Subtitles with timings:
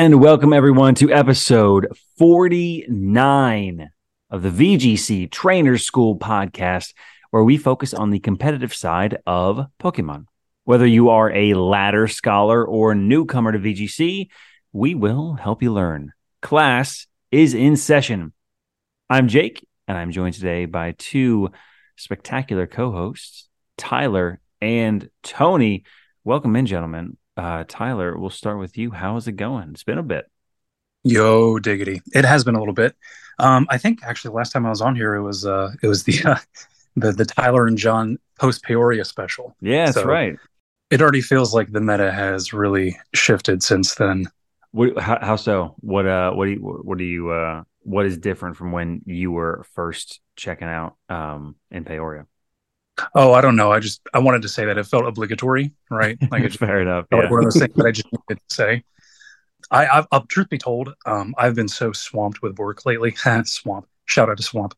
[0.00, 3.90] And welcome everyone to episode 49
[4.30, 6.94] of the VGC Trainers School podcast,
[7.28, 10.24] where we focus on the competitive side of Pokemon.
[10.64, 14.30] Whether you are a ladder scholar or newcomer to VGC,
[14.72, 16.14] we will help you learn.
[16.40, 18.32] Class is in session.
[19.10, 21.50] I'm Jake, and I'm joined today by two
[21.96, 25.84] spectacular co hosts, Tyler and Tony.
[26.24, 27.18] Welcome in, gentlemen.
[27.40, 28.90] Uh, Tyler, we'll start with you.
[28.90, 29.70] How is it going?
[29.70, 30.30] It's been a bit.
[31.04, 32.02] Yo, diggity!
[32.12, 32.94] It has been a little bit.
[33.38, 36.04] Um, I think actually last time I was on here, it was uh, it was
[36.04, 36.36] the uh,
[36.96, 39.56] the the Tyler and John post Peoria special.
[39.62, 40.36] Yeah, that's so right.
[40.90, 44.26] It already feels like the meta has really shifted since then.
[44.72, 45.76] What, how, how so?
[45.80, 49.30] What uh, what do you what do you uh, what is different from when you
[49.30, 52.26] were first checking out um in Peoria?
[53.14, 53.72] Oh, I don't know.
[53.72, 56.18] I just I wanted to say that it felt obligatory, right?
[56.30, 57.06] Like it's fair enough.
[57.10, 57.18] Yeah.
[57.18, 58.84] Like one of those things that I just needed to say.
[59.70, 63.14] I, I've, I've, truth be told, um, I've been so swamped with work lately.
[63.44, 63.86] swamp.
[64.06, 64.74] Shout out to Swamp.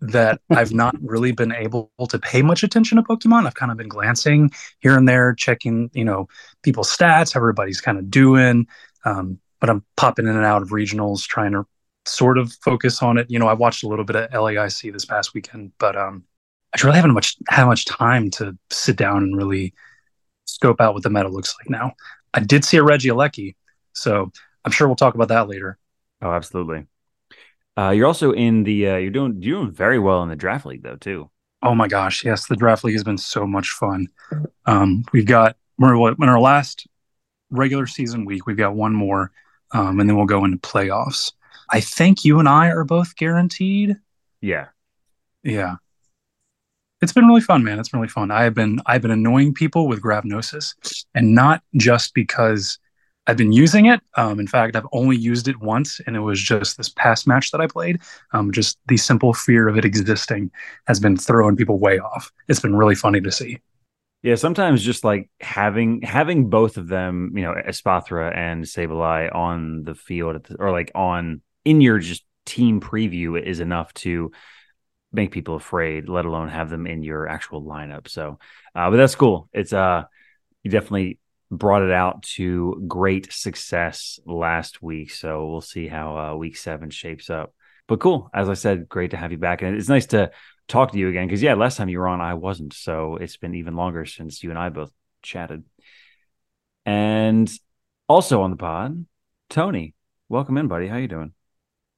[0.00, 3.46] That I've not really been able to pay much attention to Pokemon.
[3.46, 4.50] I've kind of been glancing
[4.80, 6.28] here and there, checking, you know,
[6.62, 8.66] people's stats, how everybody's kind of doing.
[9.06, 11.64] Um, but I'm popping in and out of regionals, trying to
[12.04, 13.30] sort of focus on it.
[13.30, 16.24] You know, I watched a little bit of LAIC this past weekend, but um,
[16.74, 19.74] I really haven't much had much time to sit down and really
[20.44, 21.92] scope out what the meta looks like now.
[22.32, 23.54] I did see a Regieleki,
[23.92, 24.32] so
[24.64, 25.78] I'm sure we'll talk about that later.
[26.20, 26.86] Oh, absolutely.
[27.78, 30.66] Uh, you're also in the uh, you're doing you're doing very well in the draft
[30.66, 31.30] league though too.
[31.62, 34.08] Oh my gosh, yes, the draft league has been so much fun.
[34.66, 36.86] Um, we've got we're in our last
[37.50, 38.46] regular season week.
[38.46, 39.30] We've got one more,
[39.72, 41.32] um, and then we'll go into playoffs.
[41.70, 43.96] I think you and I are both guaranteed.
[44.40, 44.68] Yeah,
[45.42, 45.76] yeah
[47.04, 47.78] it's been really fun, man.
[47.78, 48.30] It's been really fun.
[48.30, 50.74] I have been I've been annoying people with Gravnosis,
[51.14, 52.78] and not just because
[53.26, 54.00] I've been using it.
[54.16, 57.50] Um, in fact, I've only used it once, and it was just this past match
[57.52, 58.00] that I played.
[58.32, 60.50] Um, just the simple fear of it existing
[60.86, 62.32] has been throwing people way off.
[62.48, 63.60] It's been really funny to see.
[64.22, 69.84] Yeah, sometimes just like having having both of them, you know, Espathra and Sableye on
[69.84, 74.32] the field, the, or like on in your just team preview is enough to
[75.14, 78.08] make people afraid, let alone have them in your actual lineup.
[78.08, 78.38] So,
[78.74, 79.48] uh, but that's cool.
[79.52, 80.04] It's uh,
[80.62, 81.18] you definitely
[81.50, 85.12] brought it out to great success last week.
[85.12, 87.54] So we'll see how uh, week seven shapes up.
[87.86, 90.30] But cool, as I said, great to have you back, and it's nice to
[90.68, 92.72] talk to you again because yeah, last time you were on, I wasn't.
[92.72, 94.90] So it's been even longer since you and I both
[95.22, 95.64] chatted.
[96.86, 97.50] And
[98.08, 99.04] also on the pod,
[99.50, 99.94] Tony,
[100.28, 100.86] welcome in, buddy.
[100.86, 101.33] How you doing?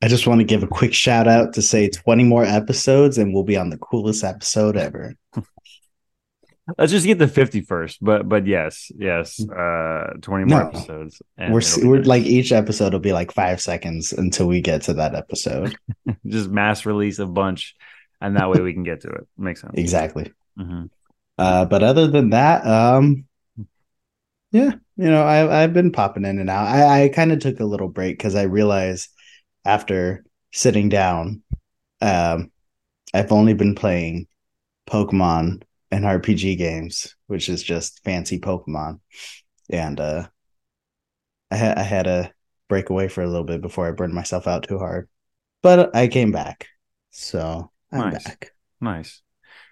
[0.07, 3.35] I just want to give a quick shout out to say 20 more episodes and
[3.35, 5.17] we'll be on the coolest episode ever.
[6.79, 7.99] Let's just get the 50 first.
[8.01, 9.41] But but yes, yes.
[9.41, 11.21] Uh 20 more no, episodes.
[11.37, 15.17] we're we're like each episode will be like five seconds until we get to that
[15.17, 15.77] episode.
[16.27, 17.75] just mass release a bunch
[18.21, 19.27] and that way we can get to it.
[19.37, 19.75] Makes sense.
[19.75, 20.33] Exactly.
[20.57, 20.85] Mm-hmm.
[21.37, 23.25] Uh but other than that, um
[24.53, 26.69] yeah, you know, I I've been popping in and out.
[26.69, 29.11] I, I kind of took a little break because I realized
[29.67, 31.43] after sitting down.
[32.01, 32.51] Um,
[33.13, 34.27] I've only been playing
[34.89, 39.01] Pokemon and RPG games, which is just fancy Pokemon,
[39.71, 40.29] and uh,
[41.51, 42.33] I, ha- I had to
[42.69, 45.09] break away for a little bit before I burned myself out too hard.
[45.63, 46.69] But I came back,
[47.11, 48.25] so I'm nice.
[48.25, 48.53] back.
[48.81, 49.23] Nice.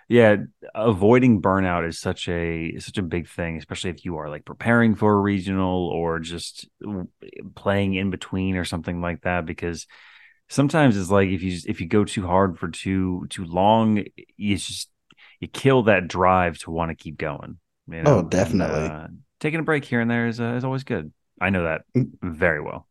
[0.08, 0.36] Yeah,
[0.74, 4.94] avoiding burnout is such a such a big thing, especially if you are like preparing
[4.94, 6.68] for a regional or just
[7.54, 9.46] playing in between or something like that.
[9.46, 9.86] Because
[10.48, 14.04] sometimes it's like if you if you go too hard for too too long,
[14.36, 14.90] you just
[15.40, 17.58] you kill that drive to want to keep going.
[17.88, 18.18] You know?
[18.18, 18.84] Oh, definitely.
[18.84, 19.08] And, uh,
[19.40, 21.12] taking a break here and there is uh, is always good.
[21.40, 22.10] I know that mm.
[22.22, 22.88] very well.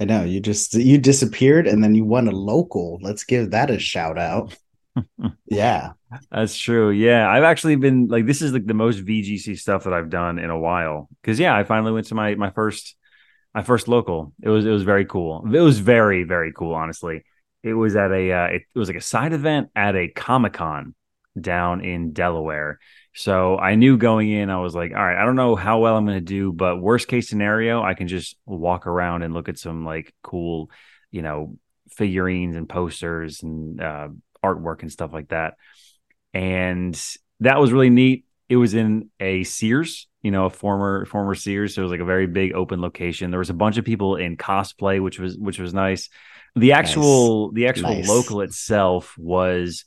[0.00, 2.98] I know you just you disappeared and then you won a local.
[3.00, 4.56] Let's give that a shout out
[5.46, 5.92] yeah.
[6.30, 6.90] That's true.
[6.90, 7.28] Yeah.
[7.28, 10.50] I've actually been like this is like the most VGC stuff that I've done in
[10.50, 11.08] a while.
[11.22, 12.96] Cause yeah, I finally went to my my first
[13.54, 14.32] my first local.
[14.42, 15.44] It was it was very cool.
[15.52, 17.24] It was very, very cool, honestly.
[17.62, 20.54] It was at a uh, it, it was like a side event at a Comic
[20.54, 20.94] Con
[21.40, 22.78] down in Delaware.
[23.14, 25.96] So I knew going in, I was like, all right, I don't know how well
[25.96, 29.48] I'm going to do, but worst case scenario, I can just walk around and look
[29.48, 30.70] at some like cool,
[31.12, 31.56] you know,
[31.90, 34.08] figurines and posters and uh,
[34.44, 35.54] artwork and stuff like that.
[36.34, 37.00] And
[37.40, 38.26] that was really neat.
[38.48, 41.74] It was in a Sears, you know, a former former Sears.
[41.74, 43.30] So it was like a very big open location.
[43.30, 46.10] There was a bunch of people in cosplay, which was which was nice.
[46.56, 47.54] The actual nice.
[47.54, 48.08] the actual nice.
[48.08, 49.84] local itself was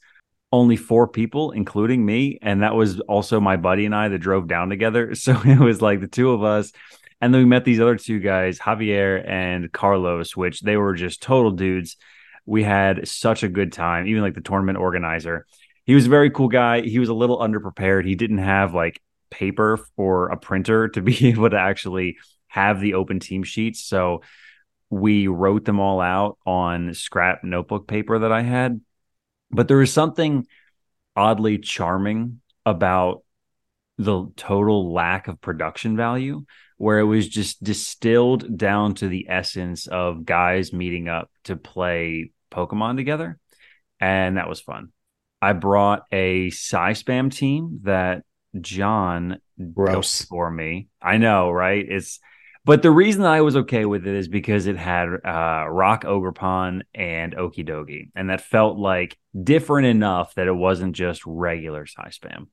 [0.51, 4.48] only four people, including me, and that was also my buddy and I that drove
[4.48, 5.13] down together.
[5.15, 6.71] So it was like the two of us
[7.19, 11.21] And then we met these other two guys, Javier and Carlos, which they were just
[11.21, 11.98] total dudes.
[12.47, 15.45] We had such a good time, even like the tournament organizer.
[15.85, 16.81] He was a very cool guy.
[16.81, 18.05] He was a little underprepared.
[18.05, 18.99] He didn't have like
[19.29, 22.17] paper for a printer to be able to actually
[22.47, 23.83] have the open team sheets.
[23.83, 24.21] So
[24.89, 28.81] we wrote them all out on scrap notebook paper that I had.
[29.51, 30.47] But there was something
[31.15, 33.23] oddly charming about
[33.97, 36.45] the total lack of production value
[36.77, 42.31] where it was just distilled down to the essence of guys meeting up to play
[42.51, 43.39] Pokemon together.
[43.99, 44.89] And that was fun.
[45.41, 48.23] I brought a Psy Spam team that
[48.59, 49.39] John
[49.73, 50.23] Gross.
[50.25, 50.88] for me.
[51.01, 51.85] I know, right?
[51.88, 52.19] It's
[52.67, 56.81] but the reason I was okay with it is because it had uh, Rock Ogerpon
[56.94, 62.47] and Okidogi, and that felt like different enough that it wasn't just regular Psy Spam.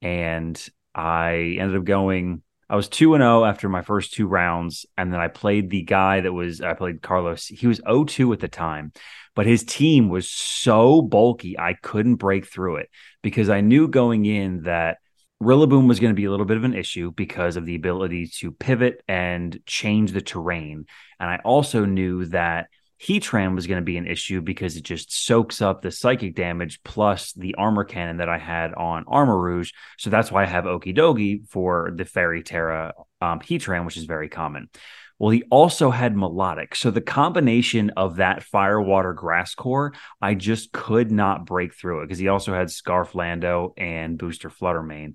[0.00, 2.42] And I ended up going.
[2.68, 5.82] I was two and zero after my first two rounds, and then I played the
[5.82, 7.46] guy that was I played Carlos.
[7.46, 8.92] He was 0-2 at the time,
[9.34, 12.90] but his team was so bulky I couldn't break through it
[13.22, 14.98] because I knew going in that
[15.42, 18.28] Rillaboom was going to be a little bit of an issue because of the ability
[18.38, 20.86] to pivot and change the terrain.
[21.20, 22.68] And I also knew that
[23.04, 26.82] Heatran was going to be an issue because it just soaks up the psychic damage
[26.84, 29.72] plus the armor cannon that I had on Armarouge.
[29.98, 34.30] So that's why I have Okidogi for the Fairy Tera um, Heatran, which is very
[34.30, 34.70] common.
[35.18, 36.76] Well, he also had Milotic.
[36.76, 42.00] So the combination of that fire, water, grass core, I just could not break through
[42.00, 45.14] it because he also had Scarf Lando and Booster Fluttermane.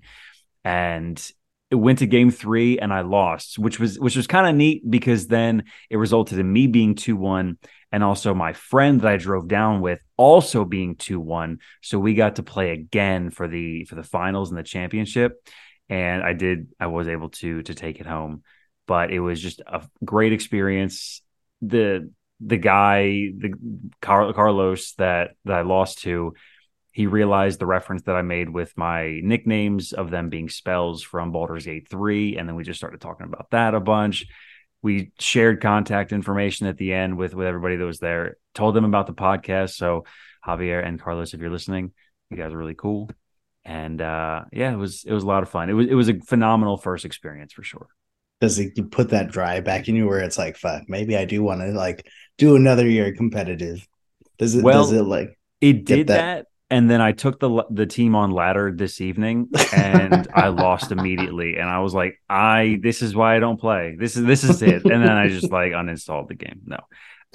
[0.64, 1.32] And
[1.70, 4.88] it went to game three and I lost, which was which was kind of neat
[4.88, 7.56] because then it resulted in me being 2-1
[7.92, 11.58] and also my friend that I drove down with also being 2-1.
[11.82, 15.32] So we got to play again for the for the finals and the championship.
[15.88, 18.42] And I did I was able to to take it home
[18.90, 21.22] but it was just a great experience.
[21.62, 22.10] The
[22.40, 23.52] the guy, the
[24.02, 26.34] Car- Carlos that that I lost to,
[26.90, 31.30] he realized the reference that I made with my nicknames of them being spells from
[31.30, 34.26] Baldur's Gate 3 and then we just started talking about that a bunch.
[34.82, 38.36] We shared contact information at the end with with everybody that was there.
[38.54, 39.74] Told them about the podcast.
[39.74, 40.04] So
[40.46, 41.92] Javier and Carlos, if you're listening,
[42.30, 43.10] you guys are really cool.
[43.64, 45.68] And uh, yeah, it was it was a lot of fun.
[45.68, 47.88] It was it was a phenomenal first experience for sure
[48.40, 51.24] does it you put that drive back in you where it's like fuck maybe i
[51.24, 53.86] do want to like do another year competitive
[54.38, 56.16] does it well, does it like it did that?
[56.16, 56.46] that?
[56.70, 61.56] And then i took the the team on ladder this evening and i lost immediately.
[61.56, 63.96] And i was like i this is why i don't play.
[63.98, 64.84] This is this is it.
[64.84, 66.62] And then i just like uninstalled the game.
[66.64, 66.78] No.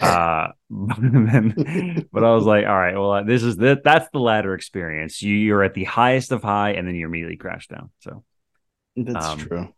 [0.02, 4.54] Uh then, but i was like all right well this is the, that's the ladder
[4.54, 5.22] experience.
[5.22, 7.92] You you're at the highest of high and then you immediately crash down.
[8.00, 8.24] So
[8.96, 9.74] that's um, true.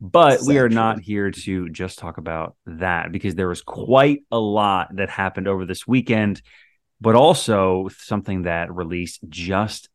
[0.00, 4.38] but we are not here to just talk about that because there was quite a
[4.38, 6.40] lot that happened over this weekend,
[7.00, 9.88] but also something that released just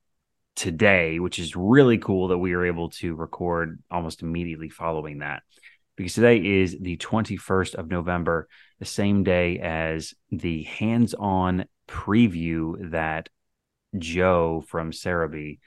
[0.55, 5.43] today, which is really cool that we are able to record almost immediately following that.
[5.95, 8.47] Because today is the 21st of November,
[8.79, 13.29] the same day as the hands on preview that
[13.97, 15.59] Joe from Serebii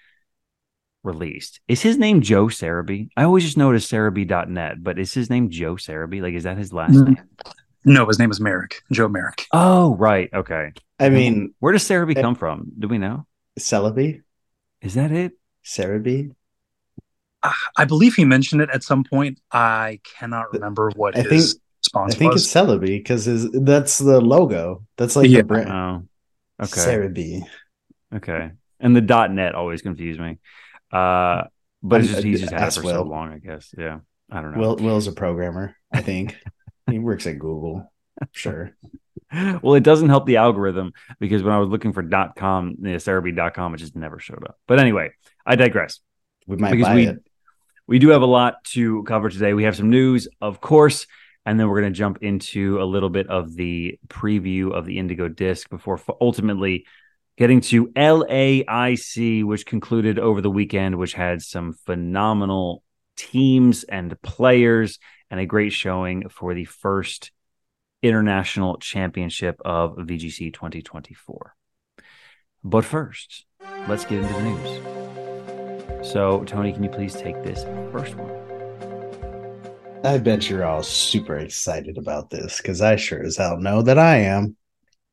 [1.03, 1.61] released.
[1.69, 3.09] Is his name Joe Serebii?
[3.17, 6.21] I always just know it as Serebii.net, but is his name Joe Serebii?
[6.21, 7.07] Like, is that his last mm.
[7.07, 7.29] name?
[7.85, 9.47] No, his name is Merrick, Joe Merrick.
[9.53, 10.29] Oh, right.
[10.33, 10.73] Okay.
[10.99, 12.73] I mean, where does Serebii come from?
[12.79, 13.27] Do we know?
[13.59, 14.23] Celebi.
[14.83, 15.33] Is that it?
[15.65, 16.35] Serebii.
[17.77, 19.41] I believe he mentioned it at some point.
[19.53, 22.45] I cannot remember what I his think, response I think was.
[22.45, 24.85] it's Celebi because that's the logo.
[24.97, 25.39] That's like yeah.
[25.39, 25.71] the brand.
[25.71, 26.81] Oh, okay.
[26.81, 27.43] Serebii.
[28.15, 28.51] Okay.
[28.81, 30.39] And the dot .net always confused me.
[30.93, 31.45] Uh,
[31.83, 32.95] but it's just he's just had it for Will.
[32.95, 33.73] so long, I guess.
[33.77, 34.61] Yeah, I don't know.
[34.61, 36.37] Will Will's a programmer, I think.
[36.91, 37.91] he works at Google.
[38.33, 38.75] Sure.
[39.63, 42.03] well, it doesn't help the algorithm because when I was looking for
[42.37, 42.95] .com, know,
[43.75, 44.59] it just never showed up.
[44.67, 45.11] But anyway,
[45.47, 46.01] I digress.
[46.47, 47.19] We might because buy we, it.
[47.87, 49.55] We do have a lot to cover today.
[49.55, 51.07] We have some news, of course,
[51.47, 54.99] and then we're going to jump into a little bit of the preview of the
[54.99, 56.85] Indigo Disk before ultimately
[57.39, 62.83] Getting to LAIC, which concluded over the weekend, which had some phenomenal
[63.17, 64.99] teams and players
[65.31, 67.33] and a great showing for the first
[68.03, 71.55] international championship of VGC 2024.
[72.65, 73.45] But first,
[73.89, 76.11] let's get into the news.
[76.11, 78.31] So, Tony, can you please take this first one?
[80.05, 83.99] I bet you're all super excited about this because I sure as hell know that
[83.99, 84.57] I am.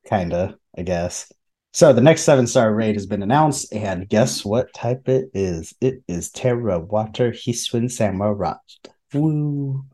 [0.08, 1.32] Kinda, I guess.
[1.72, 5.74] So the next seven star raid has been announced, and guess what type it is?
[5.80, 8.56] It is Tera Water Hisuian Samurott.
[9.12, 9.84] Woo!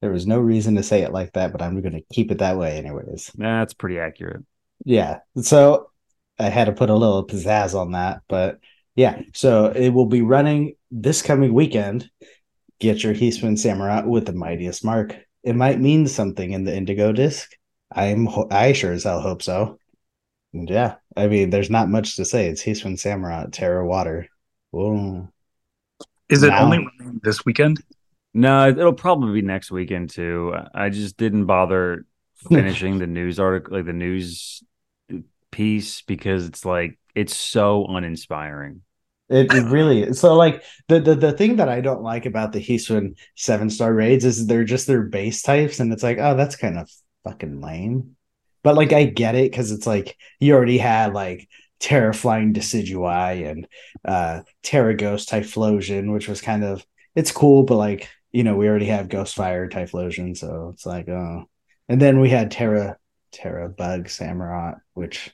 [0.00, 2.38] There was no reason to say it like that, but I'm going to keep it
[2.38, 3.30] that way, anyways.
[3.34, 4.44] That's pretty accurate.
[4.84, 5.18] Yeah.
[5.42, 5.90] So
[6.38, 8.58] I had to put a little pizzazz on that, but
[8.96, 9.20] yeah.
[9.34, 12.10] So it will be running this coming weekend.
[12.78, 15.14] Get your Hisuian Samurai with the mightiest mark.
[15.42, 17.50] It might mean something in the Indigo Disk.
[17.92, 19.78] I'm I sure as hell hope so.
[20.54, 22.48] And yeah, I mean, there's not much to say.
[22.48, 24.28] It's Hisuian Samurai, Tera Water.
[24.70, 25.28] Whoa.
[26.30, 26.86] Is it Now- only
[27.22, 27.82] this weekend?
[28.32, 30.54] No, it'll probably be next weekend too.
[30.74, 32.06] I just didn't bother
[32.48, 34.62] finishing the news article, like the news
[35.50, 38.82] piece, because it's like it's so uninspiring.
[39.28, 40.20] It, it really is.
[40.20, 43.92] So like the, the the thing that I don't like about the Hisuian seven star
[43.92, 46.90] raids is they're just their base types, and it's like, oh, that's kind of
[47.24, 48.16] fucking lame.
[48.62, 53.48] But like I get it because it's like you already had like Tera Flying Decidueye
[53.50, 53.66] and
[54.04, 56.84] uh Tera Ghost Typhlosion, which was kind of
[57.14, 61.44] it's cool, but like you know, we already have Ghostfire Typhlosion, so it's like oh
[61.88, 62.96] and then we had Tera
[63.32, 65.30] Tera Bug Samurott, which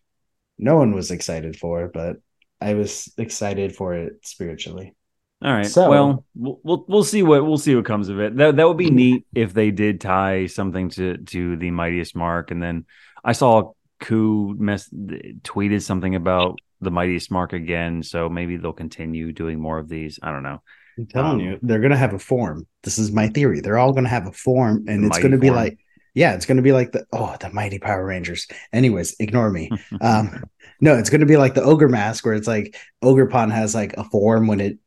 [0.59, 2.17] no one was excited for, but
[2.61, 4.95] I was excited for it spiritually.
[5.43, 5.67] All right.
[5.67, 8.37] So- well, we'll we'll see what we'll see what comes of it.
[8.37, 12.51] That that would be neat if they did tie something to to the mightiest mark.
[12.51, 12.87] And then
[13.23, 18.03] I saw Ku mess tweeted something about the mightiest mark again.
[18.03, 20.19] So maybe they'll continue doing more of these.
[20.23, 20.63] I don't know.
[20.99, 22.67] I'm telling Um, you, they're gonna have a form.
[22.83, 23.61] This is my theory.
[23.61, 25.79] They're all gonna have a form, and it's gonna be like,
[26.15, 28.47] yeah, it's gonna be like the oh, the mighty Power Rangers.
[28.73, 29.71] Anyways, ignore me.
[30.01, 30.45] um,
[30.81, 34.05] no, it's gonna be like the ogre mask, where it's like Ogerpon has like a
[34.05, 34.79] form when it.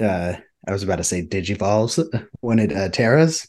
[0.00, 0.34] uh
[0.66, 1.98] I was about to say digivolves
[2.40, 3.48] when it uh, teras,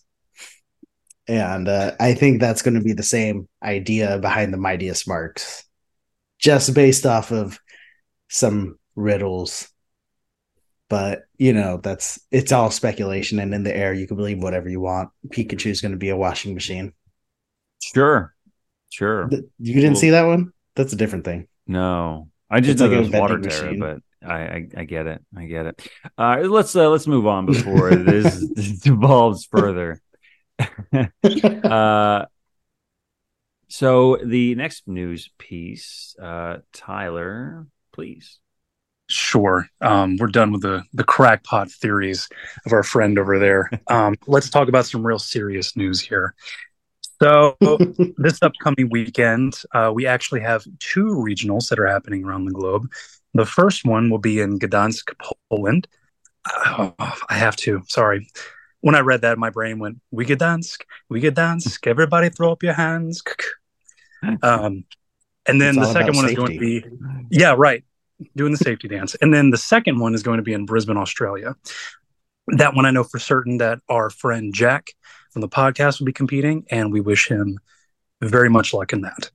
[1.28, 5.64] and uh, I think that's gonna be the same idea behind the mightiest marks,
[6.40, 7.60] just based off of
[8.30, 9.70] some riddles
[10.94, 14.70] but you know that's it's all speculation and in the air you can believe whatever
[14.70, 16.94] you want pikachu's going to be a washing machine
[17.82, 18.34] sure.
[18.92, 19.28] Sure.
[19.28, 22.82] Th- you didn't Well- see that one that's a different thing No, I just It's
[22.82, 23.80] know like water terror, machine.
[23.80, 23.98] but
[24.36, 25.20] I, I I get it.
[25.36, 25.76] I get it.
[26.18, 28.40] Uh, let's uh, let's move on before this
[28.80, 30.00] devolves further.
[30.94, 32.26] uh,
[33.68, 38.40] so the next news piece, uh, Tyler, please.
[39.14, 39.68] Sure.
[39.80, 42.28] Um, we're done with the the crackpot theories
[42.66, 43.70] of our friend over there.
[43.88, 46.34] Um, let's talk about some real serious news here.
[47.22, 47.56] So
[48.18, 52.90] this upcoming weekend, uh, we actually have two regionals that are happening around the globe.
[53.36, 55.14] The first one will be in Gdansk,
[55.50, 55.88] Poland.
[56.48, 56.96] Oh,
[57.30, 57.84] I have to.
[57.88, 58.28] Sorry.
[58.82, 61.86] When I read that, my brain went, "We Gdansk, we Gdansk.
[61.88, 63.22] Everybody, throw up your hands."
[64.42, 64.86] Um,
[65.46, 66.86] and then the second one is going to be,
[67.30, 67.84] yeah, right,
[68.36, 69.16] doing the safety dance.
[69.16, 71.56] And then the second one is going to be in Brisbane, Australia.
[72.48, 74.88] That one I know for certain that our friend Jack
[75.32, 77.60] from the podcast will be competing, and we wish him
[78.22, 79.32] very much luck in that.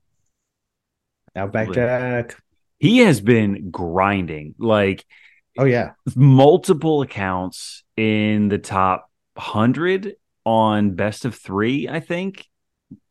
[1.36, 1.74] outback Absolutely.
[1.74, 2.36] jack
[2.78, 5.04] He has been grinding like
[5.58, 11.88] oh yeah multiple accounts in the top hundred on best of three.
[11.88, 12.46] I think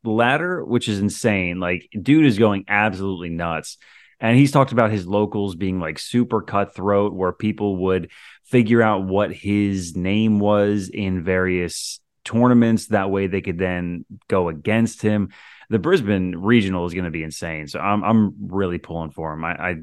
[0.04, 1.60] ladder, which is insane.
[1.60, 3.78] Like, dude is going absolutely nuts.
[4.20, 8.10] And he's talked about his locals being like super cutthroat, where people would
[8.44, 12.86] figure out what his name was in various tournaments.
[12.86, 15.30] That way they could then go against him.
[15.70, 17.68] The Brisbane regional is going to be insane.
[17.68, 19.44] So I'm I'm really pulling for him.
[19.44, 19.76] I, I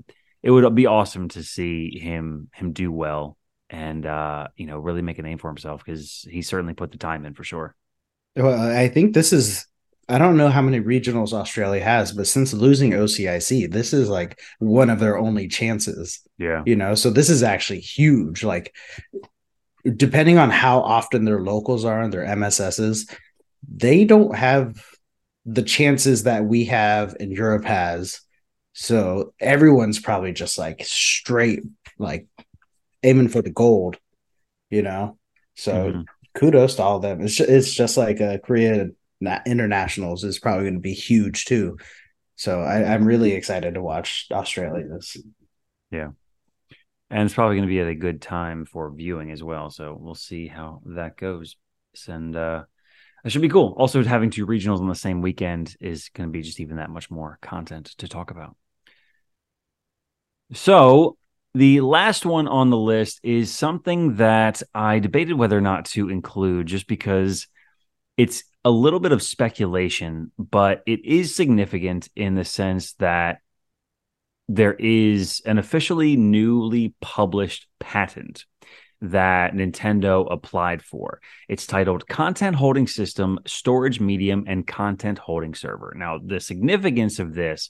[0.45, 3.37] it would be awesome to see him him do well
[3.69, 6.97] and uh you know really make a name for himself because he certainly put the
[6.97, 7.75] time in for sure.
[8.35, 9.65] well i think this is
[10.07, 14.39] i don't know how many regionals australia has but since losing ocic this is like
[14.59, 16.63] one of their only chances Yeah.
[16.65, 18.75] you know so this is actually huge like
[19.95, 23.09] depending on how often their locals are and their msses
[23.67, 24.83] they don't have
[25.45, 28.21] the chances that we have and europe has
[28.73, 31.61] so everyone's probably just like straight
[31.97, 32.27] like
[33.03, 33.97] aiming for the gold
[34.69, 35.17] you know
[35.55, 36.05] so Mhm.
[36.35, 38.87] kudos to all of them it's just, it's just like a korea
[39.45, 41.77] internationals is probably going to be huge too
[42.35, 45.17] so I, i'm really excited to watch Australia this.
[45.91, 46.09] Yeah.
[47.09, 49.69] and it's probably going to be at a good time for viewing as well.
[49.69, 51.55] So we'll see how that goes.
[52.07, 52.63] And uh,
[53.23, 53.73] it should be cool.
[53.77, 56.89] Also, having two regionals on the same weekend is going to be just even that
[56.89, 58.55] much more content to talk about.
[60.53, 61.17] So
[61.53, 66.09] the last one on the list is something that I debated whether or not to
[66.09, 67.47] include, just because
[68.17, 73.37] it's a little bit of speculation, but it is significant in the sense that
[74.47, 78.45] there is an officially newly published patent
[79.01, 81.21] that Nintendo applied for.
[81.47, 85.93] It's titled Content Holding System, Storage Medium, and Content Holding Server.
[85.95, 87.69] Now, the significance of this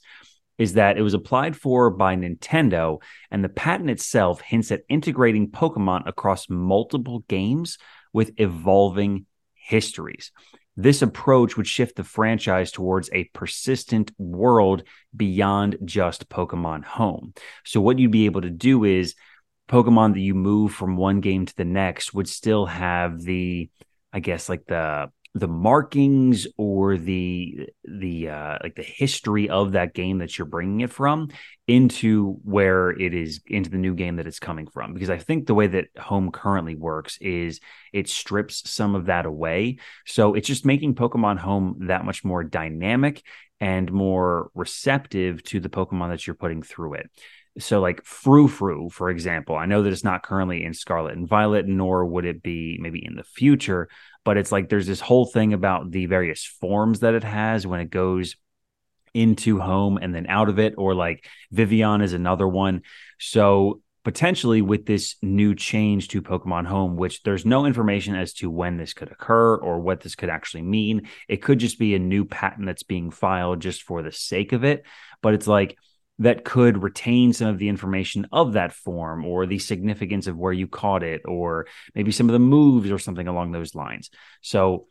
[0.56, 5.50] is that it was applied for by Nintendo, and the patent itself hints at integrating
[5.50, 7.76] Pokemon across multiple games
[8.14, 10.32] with evolving histories.
[10.76, 14.82] This approach would shift the franchise towards a persistent world
[15.14, 17.32] beyond just Pokemon Home.
[17.64, 19.14] So, what you'd be able to do is
[19.68, 23.70] Pokemon that you move from one game to the next would still have the,
[24.12, 29.92] I guess, like the the markings or the the uh, like the history of that
[29.92, 31.28] game that you're bringing it from
[31.68, 34.94] into where it is into the new game that it's coming from.
[34.94, 37.60] Because i think the way that home currently works is
[37.92, 39.76] it strips some of that away.
[40.06, 43.22] So it's just making pokemon home that much more dynamic
[43.60, 47.10] and more receptive to the pokemon that you're putting through it
[47.58, 51.66] so like Furfrou, for example, I know that it's not currently in Scarlet and Violet,
[51.66, 53.88] nor would it be maybe in the future,
[54.24, 57.80] but it's like there's this whole thing about the various forms that it has when
[57.80, 58.36] it goes
[59.14, 62.82] into home and then out of it, or like Vivillon is another one.
[63.18, 68.48] So potentially with this new change to Pokemon Home, which there's no information as to
[68.48, 71.08] when this could occur or what this could actually mean.
[71.28, 74.62] It could just be a new patent that's being filed just for the sake of
[74.62, 74.84] it.
[75.22, 75.76] But it's like
[76.18, 80.52] that could retain some of the information of that form or the significance of where
[80.52, 84.10] you caught it or maybe some of the moves or something along those lines.
[84.40, 84.86] So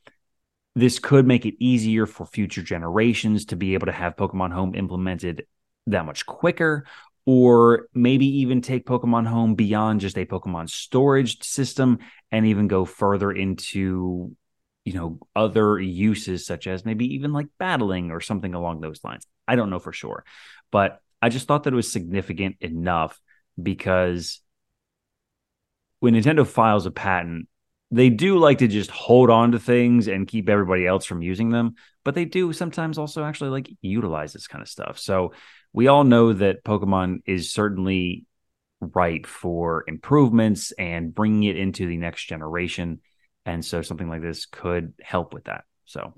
[0.76, 4.76] this could make it easier for future generations to be able to have Pokemon Home
[4.76, 5.46] implemented
[5.88, 6.86] that much quicker
[7.26, 12.00] or maybe even take Pokemon Home beyond just a Pokemon storage system
[12.32, 14.36] and even go further into
[14.84, 19.26] you know other uses such as maybe even like battling or something along those lines.
[19.48, 20.24] I don't know for sure.
[20.72, 23.20] But I just thought that it was significant enough
[23.60, 24.42] because
[26.02, 27.48] when Nintendo files a patent,
[27.90, 31.50] they do like to just hold on to things and keep everybody else from using
[31.50, 35.00] them, but they do sometimes also actually like utilize this kind of stuff.
[35.00, 35.34] So
[35.74, 38.28] we all know that Pokemon is certainly
[38.80, 43.00] ripe for improvements and bringing it into the next generation.
[43.48, 45.64] And so something like this could help with that.
[45.86, 46.14] So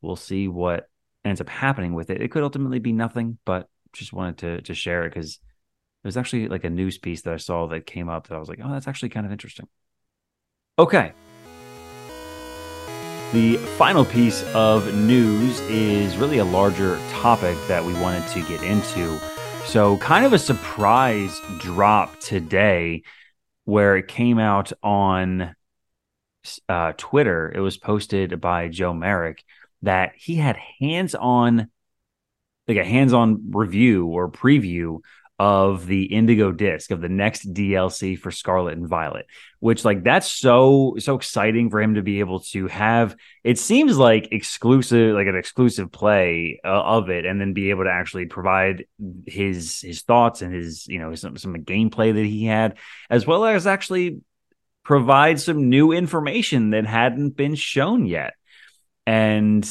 [0.00, 0.88] we'll see what
[1.26, 2.22] ends up happening with it.
[2.22, 5.38] It could ultimately be nothing, but just wanted to to share it because
[6.04, 8.38] it was actually like a news piece that I saw that came up that I
[8.38, 9.66] was like, oh, that's actually kind of interesting.
[10.78, 11.12] Okay.
[13.32, 18.62] The final piece of news is really a larger topic that we wanted to get
[18.62, 19.18] into.
[19.64, 23.02] So, kind of a surprise drop today
[23.64, 25.56] where it came out on
[26.68, 27.52] uh, Twitter.
[27.52, 29.44] It was posted by Joe Merrick
[29.82, 31.68] that he had hands on
[32.68, 35.00] like a hands-on review or preview
[35.38, 39.26] of the Indigo Disk of the next DLC for Scarlet and Violet,
[39.60, 43.16] which like that's so so exciting for him to be able to have.
[43.44, 47.84] It seems like exclusive, like an exclusive play uh, of it, and then be able
[47.84, 48.86] to actually provide
[49.26, 52.78] his his thoughts and his you know some some gameplay that he had,
[53.10, 54.20] as well as actually
[54.84, 58.34] provide some new information that hadn't been shown yet.
[59.04, 59.68] And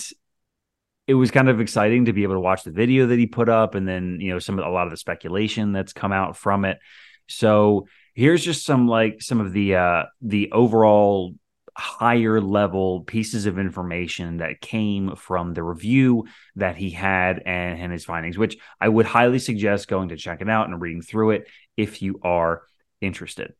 [1.07, 3.49] it was kind of exciting to be able to watch the video that he put
[3.49, 6.35] up and then you know some of a lot of the speculation that's come out
[6.35, 6.79] from it.
[7.27, 11.35] So here's just some like some of the uh the overall
[11.77, 17.91] higher level pieces of information that came from the review that he had and, and
[17.91, 21.31] his findings which i would highly suggest going to check it out and reading through
[21.31, 22.63] it if you are
[23.01, 23.53] interested.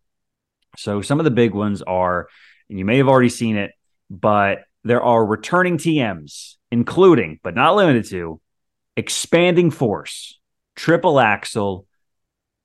[0.77, 2.29] So some of the big ones are
[2.69, 3.71] and you may have already seen it
[4.10, 8.41] but there are returning tms including but not limited to
[8.97, 10.38] expanding force,
[10.75, 11.88] triple axle,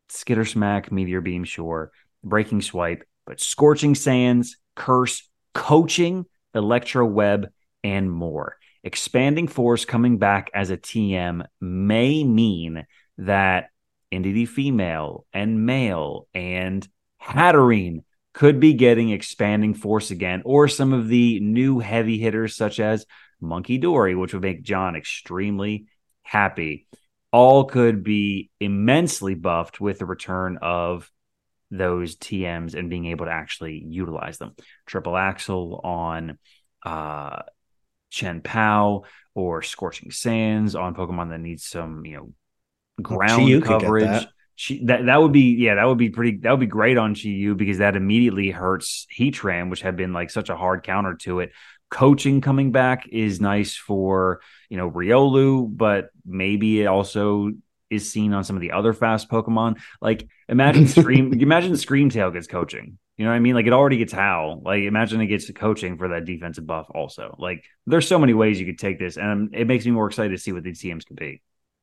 [0.08, 1.92] skitter smack, meteor beam, sure,
[2.24, 7.52] breaking swipe, but scorching sands, curse, coaching, electro web,
[7.84, 8.56] and more.
[8.82, 12.84] Expanding force coming back as a TM may mean
[13.18, 13.68] that
[14.10, 16.86] Indeedee female and male and
[17.22, 22.80] Hatterene could be getting expanding force again, or some of the new heavy hitters such
[22.80, 23.06] as
[23.42, 25.86] Munkidori, which would make John extremely
[26.22, 26.86] happy.
[27.32, 31.10] All could be immensely buffed with the return of
[31.70, 34.54] those TMs and being able to actually utilize them.
[34.86, 36.38] Triple Axle on
[36.84, 37.42] uh,
[38.10, 42.32] Chien-Pao or Scorching Sands on Pokemon that needs some, you know,
[43.00, 44.04] ground coverage.
[44.04, 44.28] That.
[44.56, 47.14] She, that that would be yeah that would be pretty that would be great on
[47.14, 51.40] Chi-Yu because that immediately hurts Heatran which had been like such a hard counter to
[51.40, 51.52] it
[51.90, 57.50] coaching coming back is nice for you know Riolu, but maybe it also
[57.90, 59.80] is seen on some of the other fast Pokemon.
[60.00, 62.98] Like imagine Scream, imagine Screamtail gets coaching.
[63.16, 63.54] You know what I mean?
[63.54, 64.62] Like it already gets Hal.
[64.64, 67.36] Like imagine it gets coaching for that defensive buff also.
[67.38, 70.30] Like there's so many ways you could take this, and it makes me more excited
[70.30, 71.42] to see what these teams could be.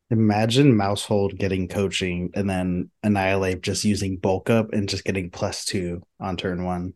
[0.09, 5.65] Imagine Maushold getting coaching and then Annihilape just using bulk up and just getting plus
[5.65, 6.93] two on turn one.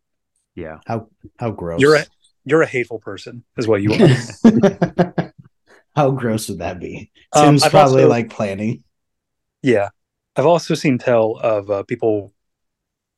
[0.56, 0.78] Yeah.
[0.86, 1.82] How how gross.
[1.82, 2.06] You're a
[2.46, 5.34] you're a hateful person, is what you are.
[5.96, 7.12] how gross would that be?
[7.34, 8.84] Um, Tim's I've probably also- like planning.
[9.62, 9.90] yeah,
[10.36, 12.34] I've also seen tell of uh, people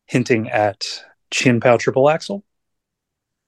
[0.07, 0.83] hinting at
[1.31, 2.43] Chien-Pao triple axle.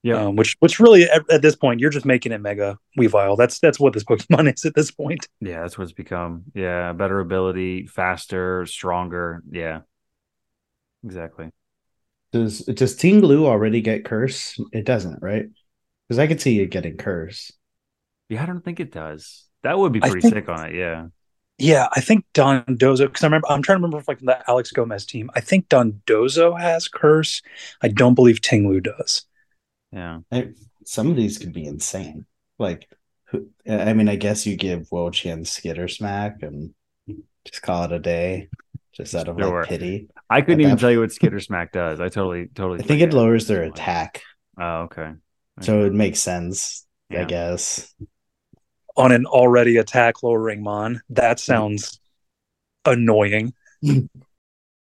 [0.03, 0.25] Yeah.
[0.25, 3.35] um, which which really at, at this point you're just making it mega Weavile.
[3.35, 5.27] That's that's what this Pokemon is at this point.
[5.41, 6.43] Yeah, that's what it's become.
[6.53, 9.41] Yeah, better ability, faster, stronger.
[9.49, 9.79] Yeah,
[11.03, 11.49] exactly.
[12.31, 14.59] Does does Tinglu already get curse?
[14.71, 15.47] It doesn't, right?
[16.07, 17.51] Because I could see it getting curse.
[18.29, 19.45] Yeah, I don't think it does.
[19.63, 20.75] That would be pretty think- sick on it.
[20.75, 21.07] Yeah.
[21.57, 24.43] Yeah, I think Don Dozo because I remember I'm trying to remember if like the
[24.49, 25.29] Alex Gomez team.
[25.35, 27.41] I think Don Dozo has curse.
[27.81, 29.25] I don't believe Tinglu does.
[29.93, 30.19] Yeah.
[30.33, 30.49] I,
[30.85, 32.25] some of these could be insane.
[32.59, 32.89] Like,
[33.29, 36.73] who- I mean, I guess you give Wo-Chien Skitter Smack and
[37.45, 38.49] just call it a day,
[38.91, 39.61] just out of Sure.
[39.61, 40.09] like pity.
[40.29, 42.01] I couldn't At even that tell you what Skitter Smack does.
[42.01, 42.81] I totally, totally.
[42.81, 44.21] I think it lowers their attack,
[44.59, 45.11] Oh, okay.
[45.61, 45.97] So it mm-hmm.
[45.97, 46.85] makes sense.
[47.11, 47.93] I guess.
[48.97, 51.51] On an already attack lowering Mon, that mm-hmm.
[51.51, 51.99] sounds
[52.85, 53.53] annoying.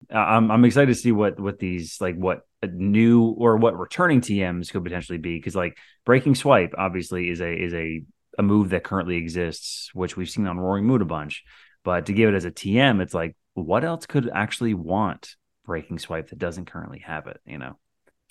[0.09, 4.71] I'm I'm excited to see what what these like what new or what returning TMs
[4.71, 8.03] could potentially be because like breaking swipe obviously is a is a
[8.37, 11.43] a move that currently exists which we've seen on Roaring Moon a bunch,
[11.83, 15.35] but to give it as a TM, it's like what else could actually want
[15.65, 17.39] breaking swipe that doesn't currently have it?
[17.45, 17.77] You know.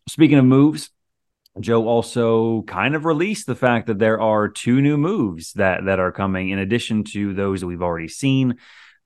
[0.09, 0.91] Speaking of moves,
[1.61, 6.01] Joe also kind of released the fact that there are two new moves that that
[6.01, 8.57] are coming in addition to those that we've already seen.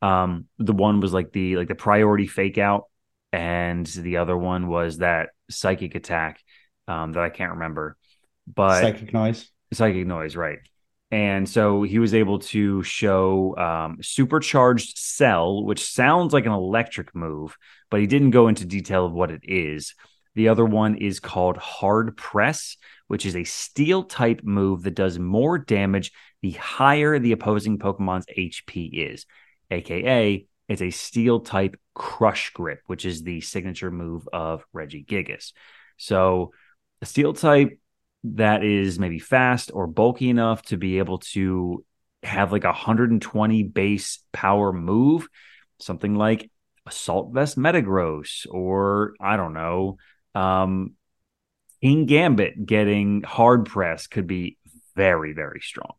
[0.01, 2.85] Um, the one was like the like the priority fake out,
[3.33, 6.41] and the other one was that psychic attack
[6.87, 7.97] um, that I can't remember,
[8.53, 9.51] but Psychic noise.
[9.73, 10.59] psychic noise, right?
[11.11, 17.15] And so he was able to show um, supercharged cell, which sounds like an electric
[17.15, 17.57] move,
[17.91, 19.95] but he didn't go into detail of what it is.
[20.39, 22.77] The other one is called hard press,
[23.09, 28.27] which is a steel type move that does more damage the higher the opposing Pokemon's
[28.27, 29.27] HP is,
[29.73, 35.55] aka it's a steel type crush grip, which is the signature move of Regigigas.
[35.97, 36.53] So
[37.03, 37.77] a steel type
[38.23, 41.85] that is maybe fast or bulky enough to be able to
[42.23, 45.27] have like a 120 base power move,
[45.81, 46.49] something like
[46.87, 49.97] Assault Vest Metagross, or I don't know,
[50.35, 50.95] um,
[51.83, 54.59] King Gambit getting hard press could be
[54.97, 55.93] very, very strong.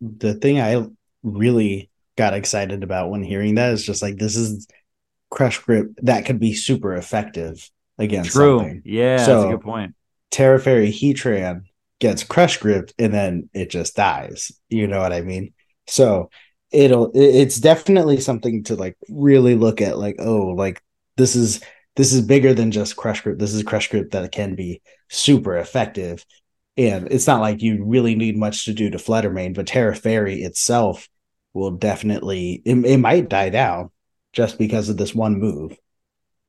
[0.00, 0.84] The thing I
[1.22, 4.66] really got excited about when hearing that is just like this is
[5.30, 8.58] crush grip that could be super effective against True.
[8.58, 8.82] something.
[8.84, 9.94] Yeah, that's So- a good point.
[10.30, 11.62] Tera Fairy Heatran
[11.98, 14.52] gets crush gripped and then it just dies.
[14.68, 15.54] You know what I mean?
[15.86, 16.30] So
[16.72, 20.80] it'll it's definitely something to like really look at like oh like
[21.16, 21.60] this is
[22.00, 23.38] this is bigger than just crush grip.
[23.38, 26.24] This is crush grip that can be super effective.
[26.78, 30.40] And it's not like you really need much to do to Fluttermane, but Tera Fairy
[30.42, 31.10] itself
[31.52, 33.90] will definitely it, it might die down
[34.32, 35.76] just because of this one move,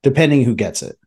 [0.04, 0.98] depending who gets it.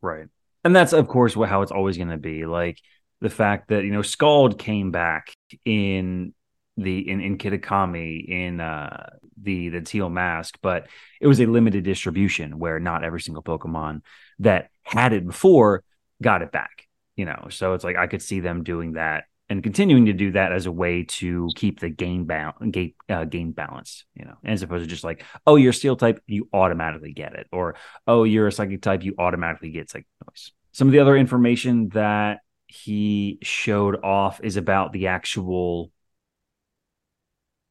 [0.00, 0.28] Right.
[0.64, 2.46] And that's of course what how it's always going to be.
[2.46, 2.78] Like
[3.20, 5.30] the fact that you know Scald came back
[5.66, 6.32] in
[6.76, 9.10] the in in Kitakami in uh
[9.40, 10.88] the the teal mask, but
[11.20, 14.02] it was a limited distribution where not every single Pokemon
[14.40, 15.84] that had it before
[16.22, 16.86] got it back.
[17.16, 20.32] You know, so it's like I could see them doing that and continuing to do
[20.32, 24.04] that as a way to keep the game ba- game uh, game balanced.
[24.14, 27.46] You know, as opposed to just like, oh, you're Steel type, you automatically get it,
[27.52, 30.52] or oh, you're a Psychic type, you automatically get Psychic Noise.
[30.72, 35.92] Some of the other information that he showed off is about the actual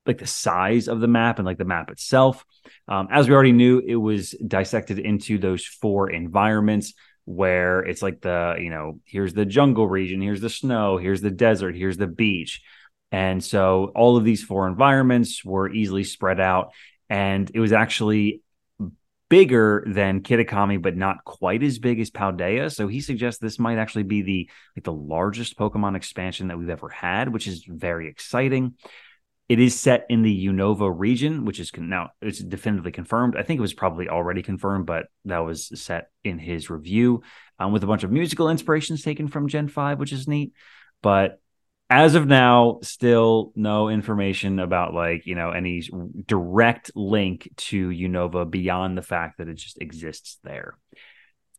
[0.05, 2.45] like the size of the map and like the map itself.
[2.87, 6.93] Um, as we already knew, it was dissected into those four environments
[7.25, 11.31] where it's like the, you know, here's the jungle region, here's the snow, here's the
[11.31, 12.61] desert, here's the beach.
[13.11, 16.73] And so all of these four environments were easily spread out.
[17.09, 18.41] And it was actually
[19.29, 22.71] bigger than Kitakami, but not quite as big as Paldea.
[22.71, 26.69] So he suggests this might actually be the like the largest Pokemon expansion that we've
[26.69, 28.75] ever had, which is very exciting.
[29.49, 33.35] It is set in the Unova region, which is con- now it's definitively confirmed.
[33.37, 37.21] I think it was probably already confirmed, but that was set in his review
[37.59, 40.53] um, with a bunch of musical inspirations taken from Gen 5, which is neat.
[41.01, 41.41] But
[41.89, 45.83] as of now, still no information about like, you know, any
[46.25, 50.77] direct link to Unova beyond the fact that it just exists there.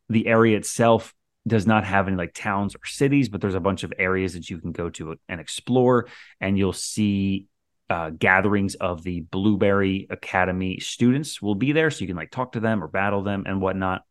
[0.09, 1.13] the area itself
[1.47, 4.49] does not have any like towns or cities, but there's a bunch of areas that
[4.49, 6.07] you can go to and explore,
[6.41, 7.47] and you'll see
[7.89, 12.53] uh, gatherings of the Blueberry Academy students will be there, so you can like talk
[12.53, 14.03] to them or battle them and whatnot.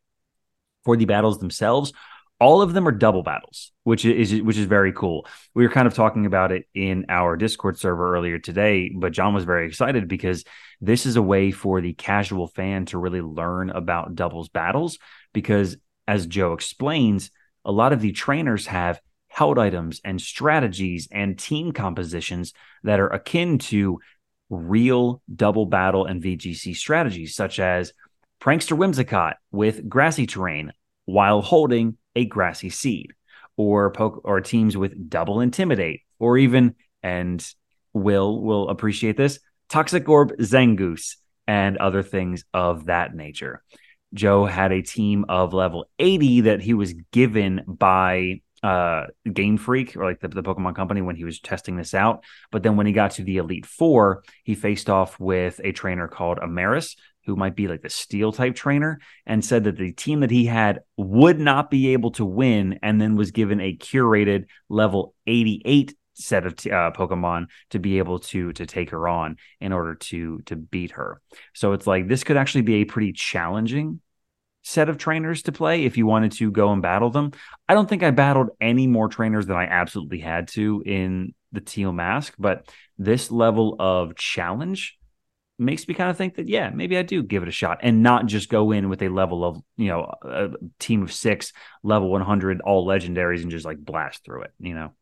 [0.84, 1.94] For the battles themselves,
[2.38, 5.26] all of them are double battles, which is which is very cool.
[5.54, 9.34] We were kind of talking about it in our Discord server earlier today, but John
[9.34, 10.44] was very excited because
[10.80, 14.98] this is a way for the casual fan to really learn about doubles battles
[15.32, 17.30] because as Joe explains,
[17.64, 19.00] a lot of the trainers have
[19.34, 22.52] held items and strategies and team compositions
[22.84, 23.98] that are akin to
[24.48, 27.92] real double battle and VGC strategies, such as
[28.40, 30.72] Prankster Whimsicott with grassy terrain
[31.04, 33.12] while holding a grassy seed,
[33.56, 37.44] or poke or teams with double intimidate, or even and
[37.92, 41.16] Will will appreciate this Toxic Orb Zangoose
[41.48, 43.64] and other things of that nature.
[44.12, 49.94] Joe had a team of level 80 that he was given by uh, Game Freak
[49.94, 52.24] or like the, the Pokemon Company when he was testing this out.
[52.50, 56.08] But then when he got to the Elite Four, he faced off with a trainer
[56.08, 56.96] called Amarys,
[57.26, 60.46] who might be like the Steel type trainer, and said that the team that he
[60.46, 65.94] had would not be able to win, and then was given a curated level 88
[66.14, 70.40] set of uh, Pokemon to be able to to take her on in order to
[70.46, 71.20] to beat her.
[71.52, 74.00] So it's like this could actually be a pretty challenging
[74.64, 77.32] set of trainers to play if you wanted to go and battle them.
[77.68, 81.60] I don't think I battled any more trainers than I absolutely had to in the
[81.60, 84.98] Teal Mask, but this level of challenge
[85.58, 88.02] makes me kind of think that yeah, maybe I do give it a shot and
[88.02, 90.48] not just go in with a level of, you know, a
[90.80, 94.92] team of 6, level 100 all legendaries and just like blast through it, you know.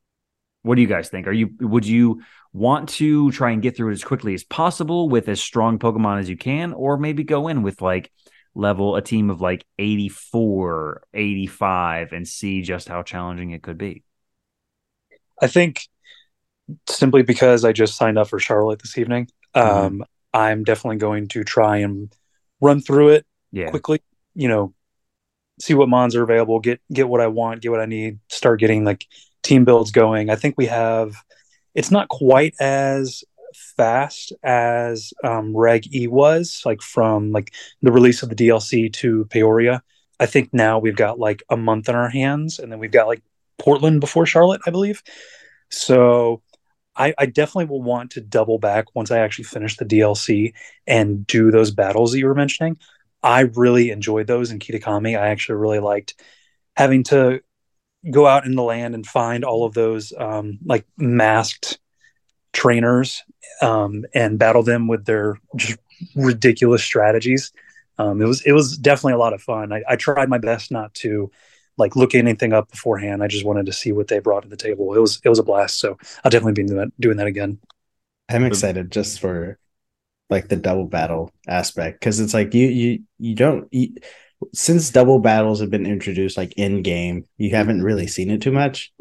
[0.62, 1.26] What do you guys think?
[1.26, 2.22] Are you would you
[2.52, 6.20] want to try and get through it as quickly as possible with as strong Pokemon
[6.20, 8.12] as you can or maybe go in with like
[8.54, 14.04] level a team of like 84, 85 and see just how challenging it could be?
[15.40, 15.88] I think
[16.88, 19.86] simply because I just signed up for Charlotte this evening, mm-hmm.
[19.86, 22.14] um, I'm definitely going to try and
[22.60, 23.70] run through it yeah.
[23.70, 24.02] quickly.
[24.34, 24.74] You know,
[25.60, 28.60] see what mons are available, get get what I want, get what I need, start
[28.60, 29.06] getting like
[29.42, 30.30] team builds going.
[30.30, 31.14] I think we have.
[31.74, 38.22] It's not quite as fast as um, Reg E was, like from like the release
[38.22, 39.82] of the DLC to Peoria.
[40.20, 43.06] I think now we've got like a month in our hands, and then we've got
[43.06, 43.22] like
[43.58, 45.02] Portland before Charlotte, I believe.
[45.70, 46.42] So
[46.94, 50.52] I, I, definitely will want to double back once I actually finish the DLC
[50.86, 52.76] and do those battles that you were mentioning.
[53.22, 55.18] I really enjoyed those in Kitakami.
[55.18, 56.14] I actually really liked
[56.76, 57.40] having to
[58.10, 61.78] go out in the land and find all of those um, like masked
[62.52, 63.22] trainers
[63.62, 65.78] um, and battle them with their just
[66.14, 67.52] ridiculous strategies.
[67.98, 69.72] Um, it was it was definitely a lot of fun.
[69.72, 71.30] I, I, tried my best not to
[71.76, 73.22] like look anything up beforehand.
[73.22, 74.94] I just wanted to see what they brought to the table.
[74.94, 75.78] It was it was a blast.
[75.78, 77.58] So I'll definitely be doing that, doing that again.
[78.28, 79.58] I'm excited just for
[80.30, 83.94] like the double battle aspect because it's like you you you don't you,
[84.54, 88.50] since double battles have been introduced like in game you haven't really seen it too
[88.50, 88.92] much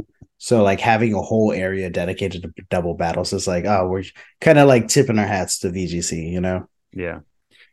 [0.43, 4.03] so like having a whole area dedicated to double battles is like, oh, we're
[4.39, 6.67] kind of like tipping our hats to VGC, you know?
[6.91, 7.19] Yeah.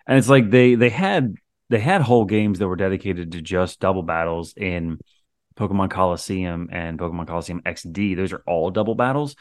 [0.06, 1.36] And it's like they they had
[1.70, 4.98] they had whole games that were dedicated to just double battles in
[5.56, 8.16] Pokemon Colosseum and Pokemon Colosseum XD.
[8.16, 9.34] Those are all double battles.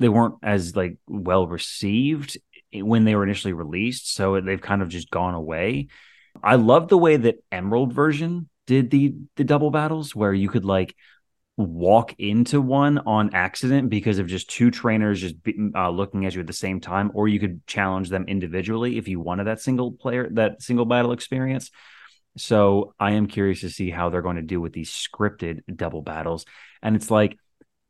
[0.00, 2.36] They weren't as like well received
[2.72, 5.86] when they were initially released, so they've kind of just gone away.
[6.42, 10.64] I love the way that Emerald version did the the double battles where you could
[10.64, 10.96] like
[11.56, 15.36] walk into one on accident because of just two trainers just
[15.74, 19.08] uh, looking at you at the same time, or you could challenge them individually if
[19.08, 21.70] you wanted that single player, that single battle experience.
[22.36, 26.02] So I am curious to see how they're going to do with these scripted double
[26.02, 26.44] battles.
[26.82, 27.38] And it's like,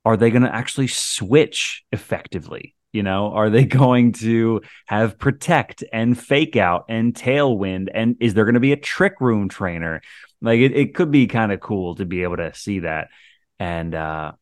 [0.04, 2.76] are they going to actually switch effectively?
[2.92, 7.88] You know, are they going to have protect and fake out and tailwind?
[7.92, 10.02] And is there going to be a trick room trainer?
[10.40, 13.08] Like it, it could be kind of cool to be able to see that.
[13.58, 14.32] And uh,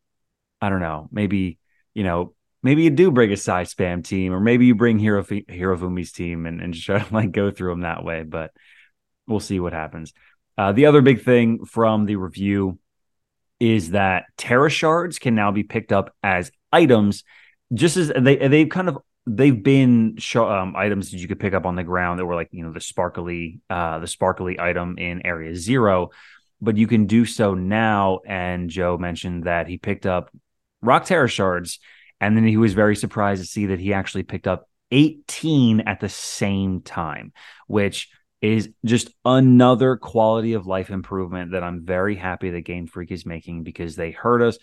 [0.60, 1.58] I don't know, maybe,
[1.94, 5.22] you know, maybe you do bring a Psy Spam team, or maybe you bring Hero
[5.22, 8.22] Hirofumi's team and, and just try to like go through them that way.
[8.24, 8.52] But
[9.26, 10.12] we'll see what happens.
[10.56, 12.78] Uh, the other big thing from the review
[13.60, 17.24] is that Tera shards can now be picked up as items,
[17.72, 21.66] just as they they've kind of they've been um, items that you could pick up
[21.66, 25.26] on the ground that were like you know the sparkly uh, the sparkly item in
[25.26, 26.10] area zero
[26.64, 28.20] but you can do so now.
[28.26, 30.30] And Joe mentioned that he picked up
[30.82, 31.78] rock Tera shards,
[32.20, 36.00] and then he was very surprised to see that he actually picked up 18 at
[36.00, 37.32] the same time,
[37.66, 38.08] which
[38.40, 43.24] is just another quality of life improvement that I'm very happy that Game Freak is
[43.24, 44.58] making because they heard us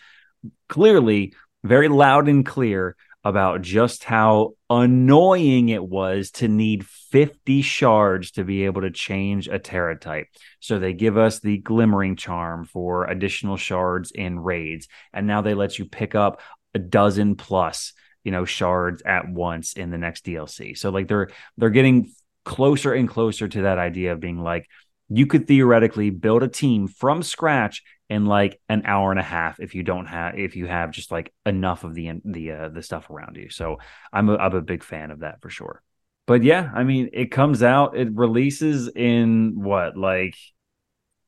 [0.70, 1.34] clearly,
[1.64, 8.44] very loud and clear about just how annoying it was to need 50 shards to
[8.44, 10.28] be able to change a Tera type.
[10.60, 14.88] So they give us the glimmering charm for additional shards in raids.
[15.14, 16.42] And now they let you pick up
[16.74, 20.76] a dozen plus, you know, shards at once in the next DLC.
[20.78, 22.12] So like they're they're getting
[22.44, 24.68] closer and closer to that idea of being like
[25.10, 29.62] you could theoretically build a team from scratch in like an hour and a half
[29.62, 32.84] if you don't have if you have just like enough of the the uh, the
[32.84, 33.50] stuff around you.
[33.50, 33.78] So
[34.12, 35.82] I'm a, I'm a big fan of that for sure.
[36.28, 40.36] But yeah, I mean, it comes out, it releases in what like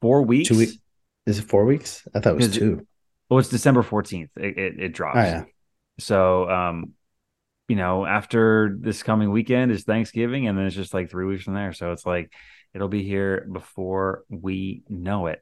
[0.02, 0.50] four weeks.
[0.50, 0.78] Two weeks.
[1.26, 2.06] Is it four weeks?
[2.14, 2.86] I thought it was two.
[3.30, 4.32] Well, it's December fourteenth.
[4.36, 5.20] It, it, it drops.
[5.20, 5.44] Oh, yeah.
[6.00, 6.92] So um,
[7.70, 11.46] you know, after this coming weekend is Thanksgiving, and then it's just like three weeks
[11.46, 11.72] from there.
[11.72, 12.34] So it's like
[12.74, 15.42] it'll be here before we know it.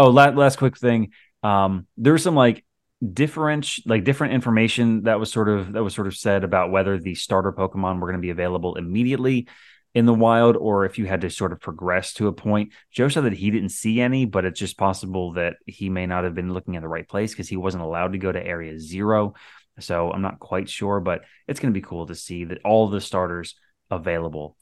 [0.00, 1.12] Oh, last, last quick thing.
[1.42, 2.64] Um, there was some like
[3.12, 6.98] different like different information that was sort of that was sort of said about whether
[6.98, 9.46] the starter Pokemon were going to be available immediately
[9.94, 12.72] in the wild or if you had to sort of progress to a point.
[12.90, 16.24] Joe said that he didn't see any, but it's just possible that he may not
[16.24, 18.80] have been looking at the right place because he wasn't allowed to go to area
[18.80, 19.34] zero.
[19.80, 22.88] So I'm not quite sure, but it's going to be cool to see that all
[22.88, 23.54] the starters
[23.90, 24.56] available.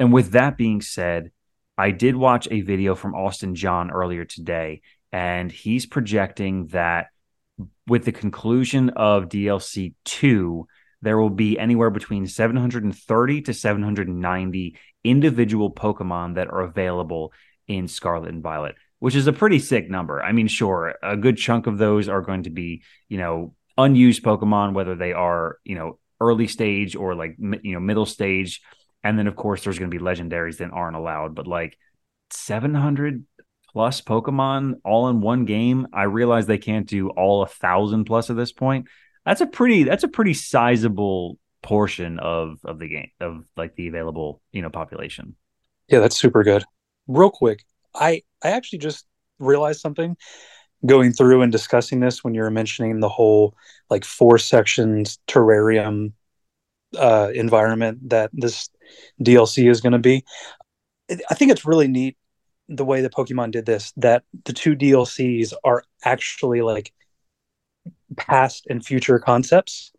[0.00, 1.30] And with that being said,
[1.80, 7.06] I did watch a video from Austin John earlier today, and he's projecting that
[7.86, 10.66] with the conclusion of DLC 2,
[11.00, 17.32] there will be anywhere between 730 to 790 individual Pokemon that are available
[17.66, 20.22] in Scarlet and Violet, which is a pretty sick number.
[20.22, 24.22] I mean, sure, a good chunk of those are going to be, you know, unused
[24.22, 28.60] Pokemon, whether they are, you know, early stage or like, you know, middle stage
[29.02, 31.34] and then, of course, there's going to be legendaries that aren't allowed.
[31.34, 31.78] But like
[32.30, 33.24] 700
[33.72, 38.30] plus Pokemon all in one game, I realize they can't do all a thousand plus
[38.30, 38.86] at this point.
[39.24, 43.88] That's a pretty that's a pretty sizable portion of of the game of like the
[43.88, 45.36] available you know population.
[45.88, 46.64] Yeah, that's super good.
[47.06, 49.06] Real quick, I I actually just
[49.38, 50.16] realized something
[50.86, 53.54] going through and discussing this when you were mentioning the whole
[53.90, 56.12] like four sections terrarium
[56.96, 58.70] uh, environment that this
[59.22, 60.24] DLC is going to be.
[61.10, 62.16] I think it's really neat
[62.68, 66.92] the way that Pokemon did this that the two DLCs are actually like
[68.16, 69.92] past and future concepts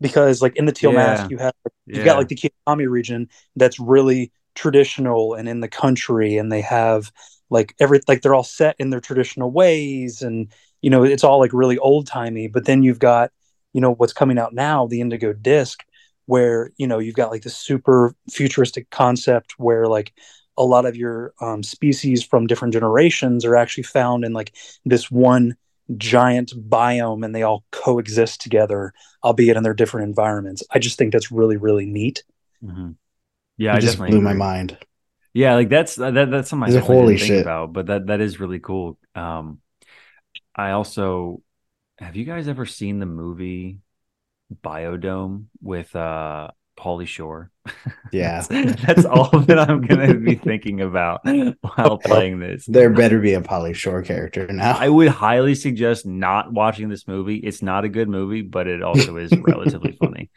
[0.00, 0.98] because like in the Teal yeah.
[0.98, 1.54] Mask you have
[1.86, 2.04] you've yeah.
[2.04, 7.12] got like the Kitakami region that's really traditional and in the country and they have
[7.48, 11.38] like every like they're all set in their traditional ways and you know it's all
[11.38, 13.30] like really old timey but then you've got
[13.72, 15.84] you know what's coming out now the Indigo Disk
[16.26, 20.12] where you know you've got like this super futuristic concept where like
[20.56, 25.10] a lot of your um, species from different generations are actually found in like this
[25.10, 25.56] one
[25.96, 30.62] giant biome and they all coexist together albeit in their different environments.
[30.70, 32.24] I just think that's really really neat.
[32.64, 32.92] Mm-hmm.
[33.58, 34.78] yeah it i just blew my mind.
[35.34, 37.42] Yeah like that's that, that's something i holy shit.
[37.42, 38.98] about but that that is really cool.
[39.14, 39.60] Um
[40.54, 41.42] i also
[41.98, 43.78] have you guys ever seen the movie
[44.62, 47.50] Biodome with uh Pauly Shore.
[48.12, 48.44] Yeah.
[48.50, 52.66] that's, all that I'm gonna be thinking about while playing this.
[52.66, 54.76] There better be a Pauly Shore character now.
[54.76, 57.36] I would highly suggest not watching this movie.
[57.36, 60.30] It's not a good movie, but it also is relatively funny.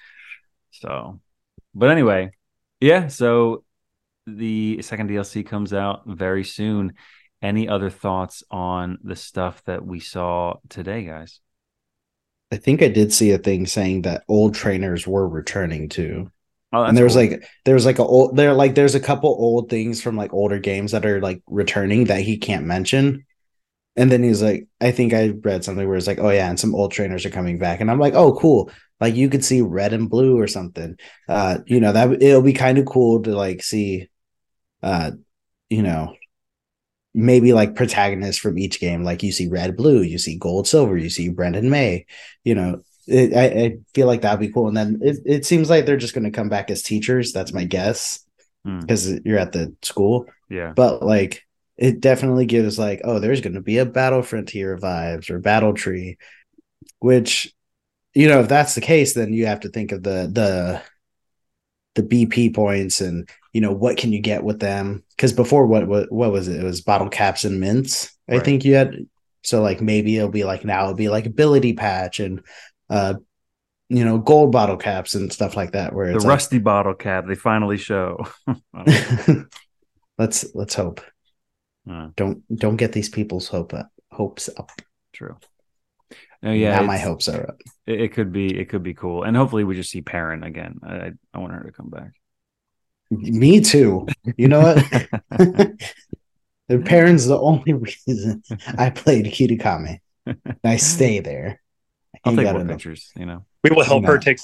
[0.72, 1.20] So
[1.74, 2.32] but anyway,
[2.80, 3.63] yeah, so
[4.26, 6.93] the second DLC comes out very soon.
[7.41, 11.39] Any other thoughts on the stuff that we saw today, guys?
[12.52, 16.32] I think I did see a thing saying that old trainers were returning too.
[16.74, 19.30] Oh, and there was like there was like a old there like there's a couple
[19.30, 23.26] old things from like older games that are like returning that he can't mention.
[23.96, 26.60] And then he's like, I think I read something where it's like, oh yeah, and
[26.60, 28.70] some old trainers are coming back, and I'm like, oh cool.
[29.00, 30.98] Like you could see red and blue or something.
[31.28, 34.10] Uh, you know that it'll be kind of cool to like see,
[34.84, 35.12] uh,
[35.70, 36.16] you know,
[37.18, 39.03] maybe like protagonists from each game.
[39.03, 42.05] Like you see red, blue, you see gold, silver, you see Brendan May.
[42.43, 44.68] You know, it, I, I, feel like that'd be cool.
[44.68, 47.34] And then it, it seems like they're just going to come back as teachers.
[47.34, 48.24] That's my guess
[48.63, 49.22] because mm.
[49.26, 50.28] you're at the school.
[50.47, 50.74] Yeah.
[50.76, 51.43] But like,
[51.76, 55.74] it definitely gives like, oh, there's going to be a battle frontier vibes or battle
[55.74, 56.18] tree,
[56.99, 57.51] which,
[58.13, 60.82] you know, if that's the case, then you have to think of the the
[61.95, 63.28] the BP points and
[63.58, 66.60] you know what can you get with them because before what, what what was it
[66.60, 68.45] it was bottle caps and mints i right.
[68.45, 68.95] think you had
[69.41, 72.41] so like maybe it'll be like now it'll be like ability patch and
[72.89, 73.16] uh
[73.89, 77.36] you know gold bottle caps and stuff like that where the rusty bottle cap they
[77.36, 78.28] finally show
[80.18, 81.01] let's let's hope.
[81.89, 84.72] Uh, Don't don't get these people's hope up, hopes up.
[85.14, 85.38] true.
[86.43, 87.62] No, yeah, now my hopes are up.
[87.86, 88.60] It, it could be.
[88.60, 90.80] It could be cool, and hopefully we just see Perrin again.
[90.84, 92.12] I I, I want her to come back.
[93.10, 94.05] Me too.
[94.38, 94.78] You know what?
[96.68, 98.43] the parents the only reason
[98.78, 99.99] I played Kitakami.
[100.64, 101.62] I stay there.
[102.26, 103.12] I'll You take more pictures.
[103.16, 103.45] You know.
[103.64, 104.10] We will help No.
[104.10, 104.39] her take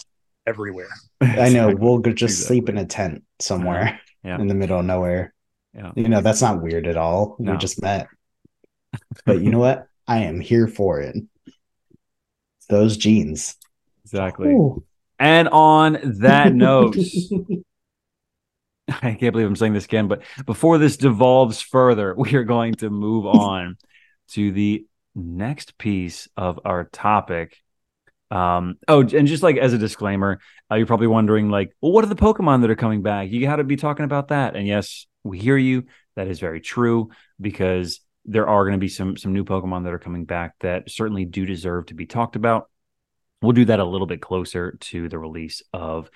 [0.48, 0.88] everywhere.
[1.22, 4.40] I know we'll go just sleep in a tent somewhere Yeah.
[4.40, 5.34] in the middle of nowhere.
[5.74, 5.92] Yeah.
[5.96, 7.36] You know, that's not weird at all.
[7.40, 7.54] No.
[7.54, 8.08] We just met.
[9.26, 9.88] But you know what?
[10.08, 11.16] I am here for it.
[12.70, 13.56] Those jeans.
[14.06, 14.50] Exactly.
[14.50, 14.84] Ooh.
[15.20, 16.96] And on that note,
[19.02, 22.76] I can't believe I'm saying this again, but before this devolves further, we are going
[22.76, 23.78] to move on
[24.30, 27.58] to the next piece of our topic.
[28.32, 30.40] Um, oh, and just like as a disclaimer,
[30.72, 33.30] uh, you're probably wondering, like, well, what are the Pokemon that are coming back?
[33.30, 34.56] You got to be talking about that.
[34.56, 35.86] And yes, we hear you.
[36.16, 37.10] That is very true
[37.40, 40.90] because there are going to be some some new Pokemon that are coming back that
[40.90, 42.70] certainly do deserve to be talked about.
[43.42, 46.10] We'll do that a little bit closer to the release of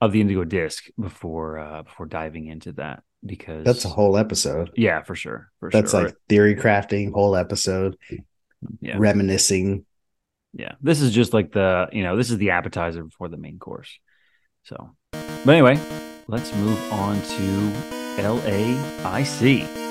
[0.00, 4.70] of the Indigo Disk before uh before diving into that because That's a whole episode.
[4.76, 5.80] yeah for sure for sure.
[5.80, 7.96] That's sure like theory crafting, whole episode,
[8.80, 9.84] yeah reminiscing.
[10.54, 13.58] yeah this is just like the you know this is the appetizer before the main
[13.58, 13.98] course
[14.64, 15.78] so but anyway
[16.28, 17.72] let's move on to
[18.22, 19.83] LAIC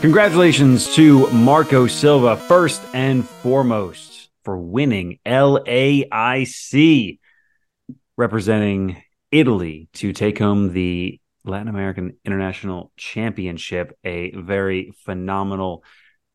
[0.00, 7.18] Congratulations to Marco Silva, first and foremost, for winning LAIC,
[8.16, 13.98] representing Italy to take home the Latin American International Championship.
[14.04, 15.82] A very phenomenal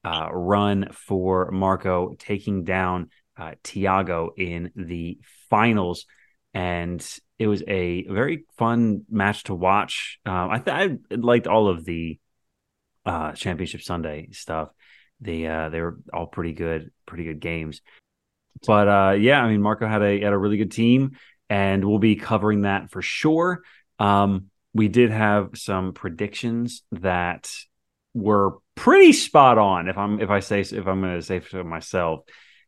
[0.03, 6.05] uh, run for Marco, taking down uh, Thiago in the finals.
[6.53, 7.01] And
[7.39, 10.19] it was a very fun match to watch.
[10.25, 12.19] Um, I, th- I liked all of the
[13.05, 14.69] uh championship sunday stuff.
[15.21, 17.81] They uh they were all pretty good pretty good games.
[18.65, 21.17] But uh yeah i mean marco had a had a really good team
[21.49, 23.61] and we'll be covering that for sure.
[23.99, 27.51] Um we did have some predictions that
[28.13, 31.63] were pretty spot on if i'm if i say if i'm going to say so
[31.63, 32.21] myself.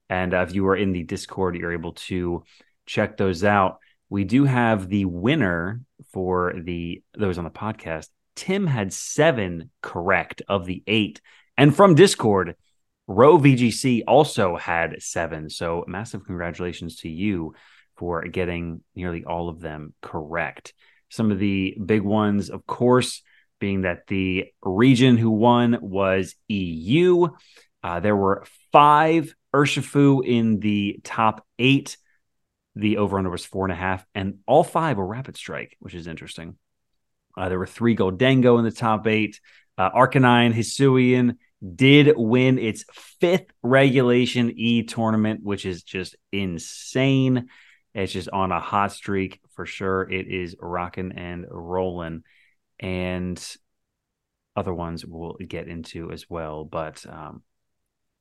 [0.08, 2.44] And uh, if you were in the discord you're able to
[2.86, 3.80] check those out.
[4.10, 5.82] We do have the winner
[6.12, 11.22] for the those on the podcast Tim had seven correct of the eight.
[11.58, 12.56] And from Discord,
[13.08, 15.50] Row VGC also had seven.
[15.50, 17.54] So massive congratulations to you
[17.98, 20.74] for getting nearly all of them correct.
[21.10, 23.22] Some of the big ones, of course,
[23.60, 27.28] being that the region who won was EU.
[27.84, 31.98] Uh, there were five Urshifu in the top eight.
[32.76, 35.96] The over under was four and a half, and all five were Rapid Strike, which
[35.96, 36.58] is interesting.
[37.38, 39.40] Uh, there were three Gholdengo in the top eight.
[39.78, 41.38] Uh, Arcanine Hisuian
[41.76, 42.86] did win its
[43.20, 47.50] fifth regulation E tournament, which is just insane.
[47.94, 50.10] It's just on a hot streak for sure.
[50.10, 52.24] It is rocking and rolling.
[52.80, 53.42] And
[54.56, 56.64] other ones we'll get into as well.
[56.66, 57.44] But um,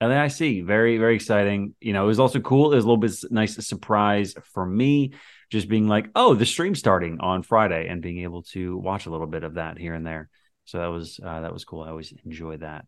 [0.00, 1.74] LAIC, very, very exciting.
[1.80, 2.72] You know, it was also cool.
[2.72, 5.12] It was a little bit nice surprise for me,
[5.50, 9.10] just being like, oh, the stream starting on Friday and being able to watch a
[9.10, 10.28] little bit of that here and there.
[10.64, 11.82] So that was uh, that was cool.
[11.82, 12.86] I always enjoy that.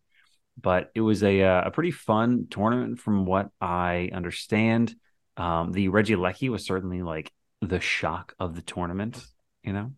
[0.59, 4.95] But it was a uh, a pretty fun tournament from what I understand.
[5.35, 7.31] Um, the Lecky was certainly like
[7.61, 9.23] the shock of the tournament,
[9.63, 9.91] you know.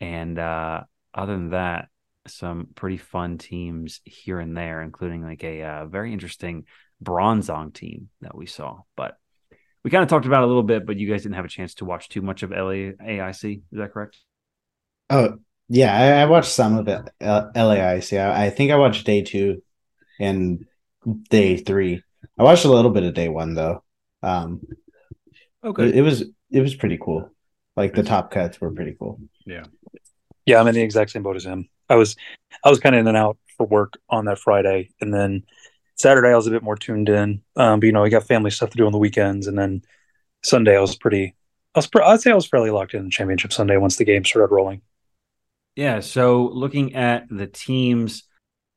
[0.00, 0.82] And uh,
[1.14, 1.88] other than that,
[2.26, 6.64] some pretty fun teams here and there, including like a uh, very interesting
[7.02, 8.80] Bronzong team that we saw.
[8.96, 9.16] But
[9.84, 11.48] we kind of talked about it a little bit, but you guys didn't have a
[11.48, 13.62] chance to watch too much of LAIC.
[13.72, 14.18] Is that correct?
[15.10, 17.02] Oh, yeah, I, I watched some of it.
[17.20, 18.18] L- LAIC.
[18.18, 19.62] I, I think I watched day two
[20.20, 20.66] and
[21.30, 22.02] day three.
[22.38, 23.82] I watched a little bit of day one though.
[24.22, 24.62] Um,
[25.64, 25.88] Okay.
[25.88, 27.30] it, it was it was pretty cool.
[27.76, 29.20] Like the top cuts were pretty cool.
[29.46, 29.64] Yeah,
[30.46, 31.68] yeah, I'm in the exact same boat as him.
[31.88, 32.16] I was
[32.64, 35.44] I was kind of in and out for work on that Friday, and then
[36.02, 37.42] Saturday I was a bit more tuned in.
[37.56, 39.82] Um, but you know, we got family stuff to do on the weekends, and then
[40.42, 41.34] Sunday I was pretty.
[41.74, 44.24] I was I'd say I was fairly locked in the championship Sunday once the game
[44.24, 44.82] started rolling.
[45.74, 46.00] Yeah.
[46.00, 48.24] So looking at the teams,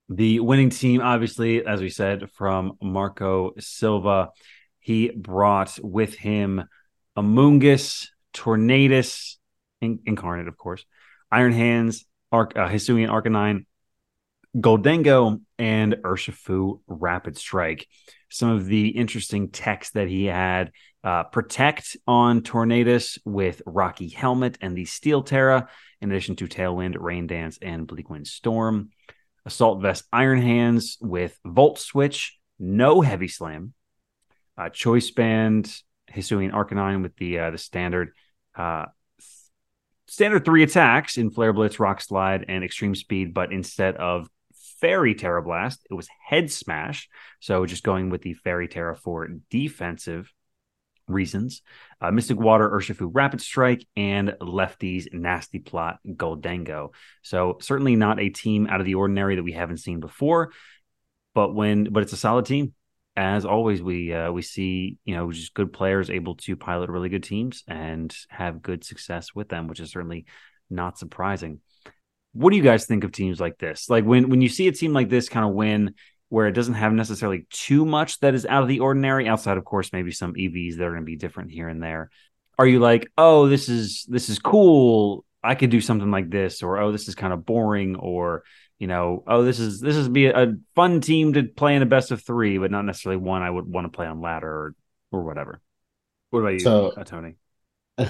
[0.07, 4.29] the winning team, obviously, as we said, from Marco Silva,
[4.79, 6.63] he brought with him
[7.17, 9.35] Amoonguss, Tornadus,
[9.81, 10.85] in- Incarnate, of course,
[11.31, 13.65] Iron Hands, Arc, uh, Hisuian Arcanine,
[14.55, 17.87] Goldango, and Urshifu Rapid Strike.
[18.29, 20.71] Some of the interesting text that he had
[21.05, 25.69] Uh, protect on Tornadus with Rocky Helmet and the Steel Tera,
[26.01, 28.89] in addition to Tailwind, Rain Dance, and Bleakwind Storm.
[29.45, 33.73] Assault Vest Iron Hands with Volt Switch, no Heavy Slam.
[34.57, 35.71] Uh, Choice Band
[36.11, 38.09] Hisuian Arcanine with the uh, the standard
[38.55, 38.85] uh,
[40.07, 44.27] standard three attacks in Flare Blitz, Rock Slide, and Extreme Speed, but instead of
[44.85, 47.09] Fairy Tera Blast, it was Head Smash.
[47.39, 50.31] So just going with the Fairy Tera for defensive
[51.07, 51.63] reasons.
[51.99, 56.89] Uh, Mystic Water, Urshifu Rapid Strike, and Lefty's Nasty Plot Gholdengo.
[57.23, 60.51] So certainly not a team out of the ordinary that we haven't seen before,
[61.33, 62.75] but when but it's a solid team.
[63.15, 67.09] As always, we uh, we see you know just good players able to pilot really
[67.09, 70.25] good teams and have good success with them, which is certainly
[70.69, 71.61] not surprising.
[72.35, 73.89] What do you guys think of teams like this?
[73.89, 75.95] Like when when you see a team like this kind of win
[76.29, 79.63] where it doesn't have necessarily too much that is out of the ordinary outside of
[79.63, 82.09] course maybe some evs that are going to be different here and there
[82.57, 85.23] are you like oh this is this is cool.
[85.43, 88.43] I could do something like this or oh this is kind of boring or
[88.79, 91.85] you know oh this is this is be a, fun team to play in a
[91.85, 94.75] best of three but not necessarily one i would want to play on ladder or,
[95.11, 95.61] or whatever?
[96.31, 97.35] What about you so, uh, tony?
[97.97, 98.07] uh,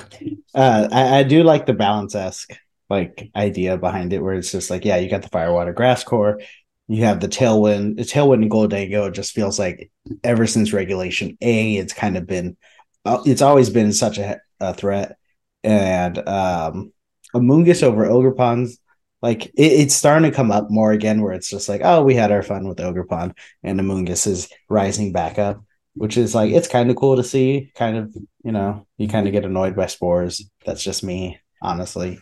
[0.55, 2.53] I, I do like the balance esque
[2.89, 6.39] like idea behind it where it's just like yeah you got the firewater grass core
[6.87, 7.97] you have the tailwind.
[7.97, 9.91] The tailwind in Gholdengo just feels like
[10.23, 12.57] ever since regulation A, it's kind of been,
[13.05, 15.17] uh, it's always been such a, a threat.
[15.63, 16.93] And um,
[17.33, 18.79] Amoonguss over Ogerpon's,
[19.21, 22.13] like it, it's starting to come up more again, where it's just like, oh, we
[22.13, 25.63] had our fun with Ogerpon, and Amoonguss is rising back up,
[25.95, 27.71] which is like it's kind of cool to see.
[27.73, 30.47] Kind of, you know, you kind of get annoyed by spores.
[30.65, 32.19] That's just me, honestly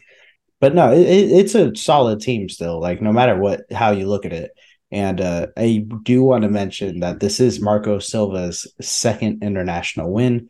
[0.64, 2.80] but no, it, it's a solid team still.
[2.80, 4.52] Like no matter what, how you look at it.
[4.92, 10.48] And uh, I do want to mention that this is Marco Silva's second international win.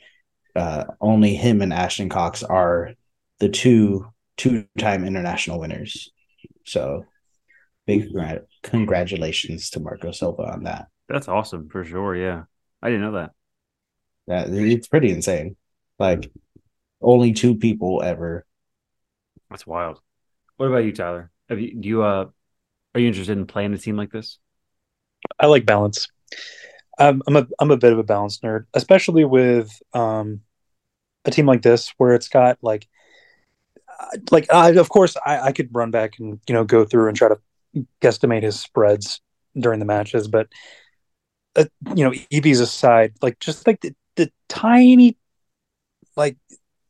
[0.55, 2.91] Uh, only him and Ashton Cox are
[3.39, 4.05] the two
[4.37, 6.11] two-time international winners.
[6.63, 7.05] So,
[7.87, 8.09] big
[8.61, 10.89] congratulations to Marco Silva on that.
[11.09, 12.15] That's awesome for sure.
[12.15, 12.43] Yeah,
[12.83, 13.31] I didn't know that.
[14.27, 15.55] Yeah, it's pretty insane.
[15.97, 16.31] Like
[17.01, 18.45] only two people ever
[19.53, 20.01] that's wild.
[20.57, 21.29] What about you, Tyler?
[21.47, 22.25] Have you do you uh
[22.95, 24.39] are you interested in playing a team like this?
[25.39, 26.09] I like balance.
[26.97, 30.41] I'm I'm a I'm a bit of a balance nerd, especially with um
[31.25, 32.87] a team like this where it's got like
[34.31, 37.15] like I, of course I, I could run back and you know go through and
[37.15, 39.21] try to guesstimate his spreads
[39.55, 40.47] during the matches, but
[41.55, 45.15] uh, you know EV's aside, like just like the, the tiny
[46.15, 46.37] like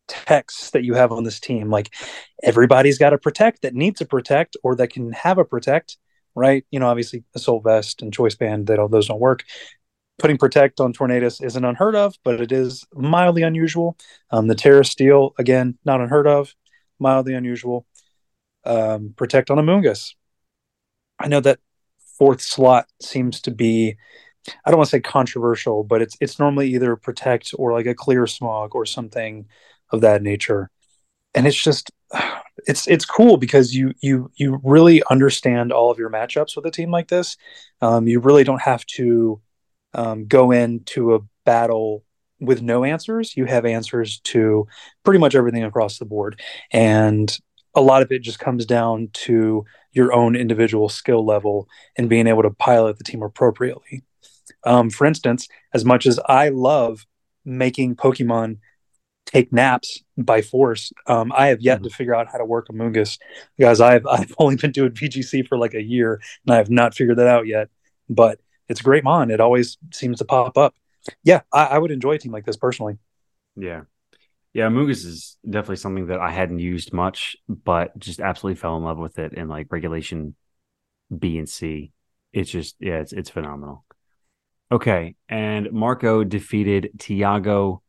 [0.07, 1.69] texts that you have on this team.
[1.69, 1.93] Like
[2.41, 5.97] everybody's got to protect that needs to protect or that can have a protect,
[6.35, 6.65] right?
[6.71, 9.43] You know, obviously assault vest and choice band, that all those don't work.
[10.19, 13.97] Putting protect on Tornadus isn't unheard of, but it is mildly unusual.
[14.29, 16.53] Um, the Tera Steel, again, not unheard of,
[16.99, 17.87] mildly unusual.
[18.65, 20.13] Um, protect on Amoonguss.
[21.19, 21.59] I know that
[22.17, 23.97] fourth slot seems to be
[24.65, 27.95] I don't want to say controversial, but it's it's normally either protect or like a
[27.95, 29.45] clear smog or something
[29.93, 30.69] of that nature.
[31.33, 31.91] And it's just
[32.67, 36.71] it's it's cool because you you you really understand all of your matchups with a
[36.71, 37.37] team like this.
[37.81, 39.41] Um, you really don't have to
[39.93, 42.03] um, go into a battle
[42.39, 43.35] with no answers.
[43.37, 44.67] You have answers to
[45.03, 46.41] pretty much everything across the board.
[46.71, 47.35] And
[47.75, 51.67] a lot of it just comes down to your own individual skill level
[51.97, 54.03] and being able to pilot the team appropriately.
[54.65, 57.05] Um, for instance as much as i love
[57.45, 58.57] making pokemon
[59.33, 60.91] take naps by force.
[61.07, 61.85] Um, I have yet mm-hmm.
[61.85, 63.17] to figure out how to work Amoonguss,
[63.59, 63.81] guys.
[63.81, 67.17] I've I've only been doing VGC for like a year, and I have not figured
[67.17, 67.69] that out yet.
[68.09, 69.31] But it's a great mon.
[69.31, 70.75] It always seems to pop up.
[71.23, 72.97] Yeah, I, I would enjoy a team like this personally.
[73.55, 73.81] Yeah,
[74.53, 74.67] yeah.
[74.67, 78.97] Amoonguss is definitely something that I hadn't used much, but just absolutely fell in love
[78.97, 80.35] with it in like regulation
[81.15, 81.91] B and C.
[82.31, 83.85] It's just yeah, it's it's phenomenal.
[84.71, 87.82] Okay, and Marco defeated Thiago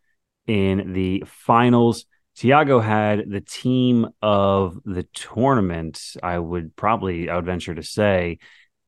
[0.46, 2.06] in the finals.
[2.36, 8.38] Thiago had the team of the tournament, I would probably I would venture to say.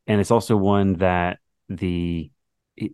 [0.07, 1.39] And it's also one that
[1.69, 2.31] the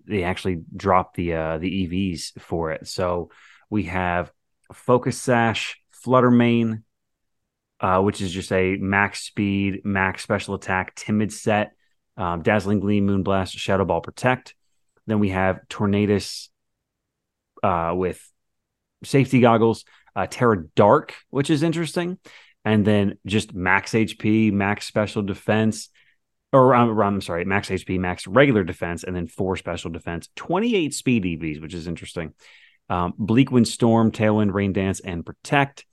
[0.07, 2.87] they actually dropped the uh the EVs for it.
[2.87, 3.31] So
[3.71, 4.31] we have
[4.73, 6.85] Focus Sash, Flutter Mane,
[7.81, 11.73] uh, which is just a max speed, max special attack, timid set,
[12.17, 14.55] um, Dazzling Gleam, Moonblast, Shadow Ball Protect.
[15.07, 16.49] Then we have Tornadus
[17.63, 18.32] uh, with
[19.05, 19.85] safety goggles,
[20.15, 22.19] uh, Tera Dark, which is interesting,
[22.65, 25.89] and then just max HP, max special defense,
[26.53, 30.95] or I'm, I'm sorry, max HP, max regular defense, and then four special defense, 28
[30.95, 32.35] speed EVs, which is interesting.
[32.89, 35.87] um, Bleakwind Storm, Tailwind, Rain Dance, and Protect.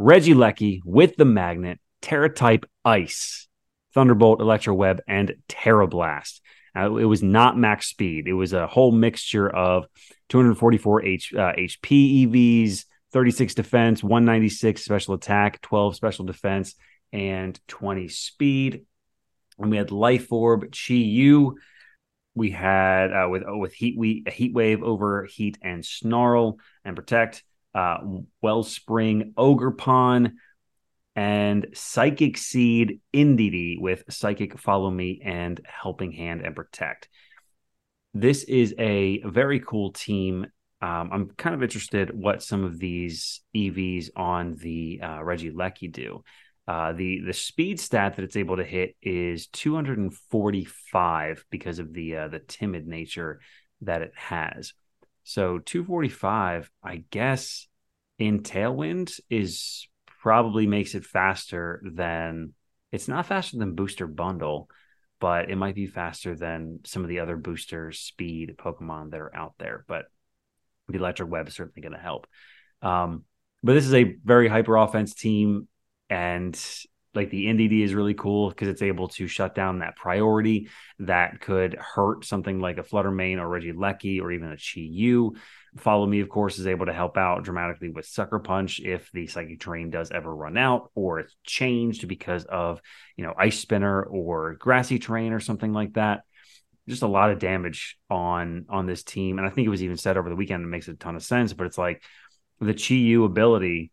[0.00, 3.48] Regieleki with the Magnet, Tera Type Ice,
[3.94, 6.40] Thunderbolt, Electro Web, and Tera Blast.
[6.76, 8.28] Uh, it was not max speed.
[8.28, 9.86] It was a whole mixture of
[10.28, 16.74] 244 H, uh, HP EVs, 36 defense, 196 special attack, 12 special defense,
[17.12, 18.86] and 20 speed.
[19.58, 21.56] And we had Life Orb, Chi Yu.
[22.34, 27.42] We had uh, with with heat we heat wave over heat and snarl and protect.
[27.74, 27.98] Uh,
[28.42, 30.32] Wellspring, Ogerpon,
[31.20, 37.10] and Psychic Seed Indeedee with Psychic Follow Me and Helping Hand and Protect.
[38.14, 40.46] This is a very cool team.
[40.80, 46.24] Um, I'm kind of interested what some of these EVs on the uh, Lecky do.
[46.66, 52.16] Uh, the the speed stat that it's able to hit is 245 because of the
[52.16, 53.40] uh, the timid nature
[53.82, 54.72] that it has.
[55.24, 57.68] So 245, I guess,
[58.18, 59.86] in Tailwind is
[60.20, 62.52] probably makes it faster than
[62.92, 64.68] it's not faster than Booster Bundle,
[65.20, 69.34] but it might be faster than some of the other booster speed Pokemon that are
[69.34, 69.84] out there.
[69.86, 70.06] But
[70.88, 72.26] the Electric Web is certainly going to help.
[72.82, 73.24] Um,
[73.62, 75.68] but this is a very hyper offense team,
[76.08, 76.58] and
[77.14, 80.68] like the Indeedee is really cool because it's able to shut down that priority
[81.00, 85.36] that could hurt something like a Fluttermane or Regieleki or even a Chi.
[85.76, 89.26] Follow Me, of course, is able to help out dramatically with Sucker Punch if the
[89.26, 92.80] Psychic Terrain does ever run out or it's changed because of,
[93.16, 96.22] you know, Ice Spinner or Grassy Terrain or something like that.
[96.88, 99.96] Just a lot of damage on on this team, and I think it was even
[99.96, 100.64] said over the weekend.
[100.64, 102.02] It makes a ton of sense, but it's like
[102.58, 103.92] the Chi Yu ability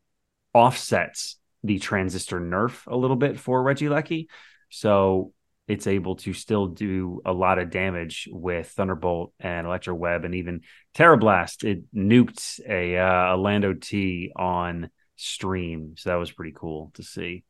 [0.53, 4.27] offsets the transistor nerf a little bit for Regieleki.
[4.69, 5.33] So
[5.67, 10.33] it's able to still do a lot of damage with Thunderbolt and Electro Web and
[10.33, 10.61] even
[10.93, 11.63] Tera Blast.
[11.65, 15.95] It nuked a, uh, a Lando T on stream.
[15.97, 17.43] So that was pretty cool to see.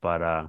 [0.00, 0.46] But uh,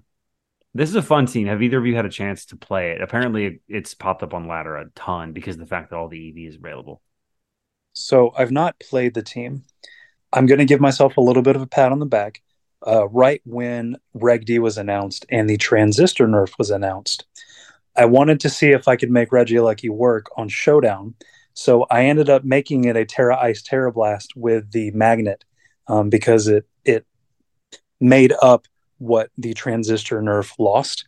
[0.74, 1.48] this is a fun team.
[1.48, 3.02] Have either of you had a chance to play it?
[3.02, 6.30] Apparently, it's popped up on ladder a ton because of the fact that all the
[6.30, 7.02] EV is available.
[7.94, 9.64] So I've not played the team.
[10.34, 12.42] I'm going to give myself a little bit of a pat on the back
[12.86, 17.26] uh, right when Reg D was announced and the transistor nerf was announced.
[17.96, 21.14] I wanted to see if I could make Regieleki work on Showdown.
[21.54, 25.44] So I ended up making it a Tera Ice Tera Blast with the magnet
[25.88, 27.06] um, because it it
[28.00, 28.68] made up
[28.98, 31.06] what the transistor nerf lost.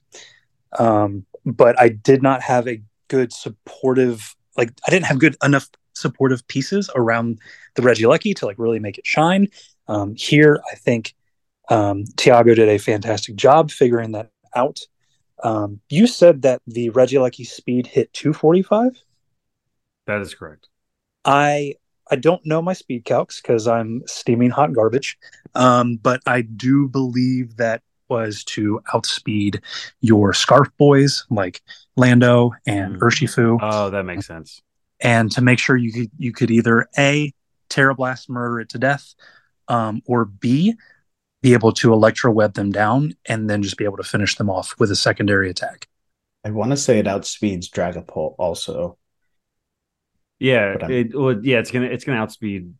[0.77, 5.69] Um, but I did not have a good supportive like I didn't have good enough
[5.93, 7.39] supportive pieces around
[7.75, 9.47] the Regieleki to like really make it shine.
[9.87, 11.13] Um, here, I think
[11.69, 14.79] um, Thiago did a fantastic job figuring that out.
[15.43, 19.01] Um, you said that the Reggie Regieleki speed hit 245.
[20.07, 20.69] That is correct.
[21.25, 21.75] I
[22.11, 25.17] I don't know my speed calcs because I'm steaming hot garbage,
[25.55, 29.61] um, but I do believe that was to outspeed
[30.01, 31.61] your Scarf Boys like
[31.95, 32.99] Lando and mm.
[32.99, 33.57] Urshifu.
[33.61, 34.61] Oh, that makes sense.
[34.99, 37.33] And to make sure you could you could either a
[37.69, 39.15] Tera Blast murder it to death,
[39.67, 40.75] um, or B
[41.43, 44.49] be able to electro web them down and then just be able to finish them
[44.49, 45.87] off with a secondary attack.
[46.43, 48.97] I want to say it outspeeds Dragapult also.
[50.39, 52.73] Yeah, it well, yeah, it's gonna it's gonna outspeed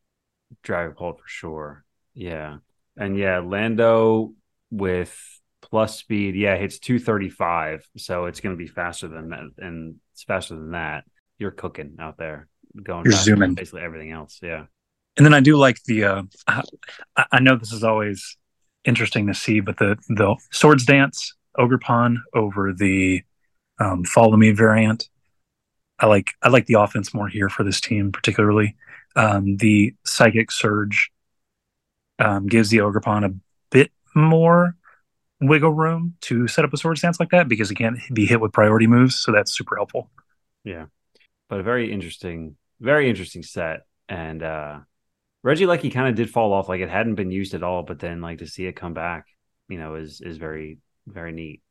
[0.63, 1.85] Dragapult for sure.
[2.13, 2.57] Yeah,
[2.97, 4.33] and yeah, Lando
[4.71, 5.13] with
[5.61, 9.95] plus speed, yeah, hits two thirty five, so it's gonna be faster than that, and
[10.13, 11.03] it's faster than that.
[11.37, 12.47] You're cooking out there,
[12.81, 13.05] going.
[13.05, 14.39] You're zooming basically everything else.
[14.41, 14.65] Yeah,
[15.17, 16.03] and then I do like the.
[16.05, 16.63] uh I,
[17.33, 18.37] I know this is always
[18.85, 19.59] interesting to see.
[19.59, 23.23] But the the swords dance Ogerpon over the
[23.79, 25.09] um, follow me variant.
[25.99, 28.75] I like I like the offense more here for this team, particularly.
[29.15, 31.11] Um, the psychic surge
[32.19, 33.33] um, gives the Ogerpon a
[33.69, 34.75] bit more
[35.39, 38.41] wiggle room to set up a swords dance like that because it can't be hit
[38.41, 39.15] with priority moves.
[39.15, 40.09] So that's super helpful.
[40.63, 40.85] Yeah,
[41.49, 44.79] but a very interesting, very interesting set, and uh,
[45.45, 48.21] Regieleki kind of did fall off, like it hadn't been used at all, but then
[48.21, 49.25] like to see it come back,
[49.67, 51.61] you know, is is very very neat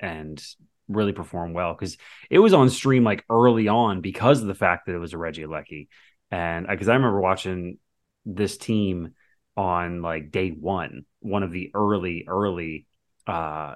[0.00, 0.42] and
[0.88, 1.96] really perform well because
[2.30, 5.16] it was on stream like early on because of the fact that it was a
[5.16, 5.88] Regieleki,
[6.30, 7.78] and because I, I remember watching
[8.24, 9.14] this team
[9.56, 12.86] on like day one, one of the early early
[13.26, 13.74] uh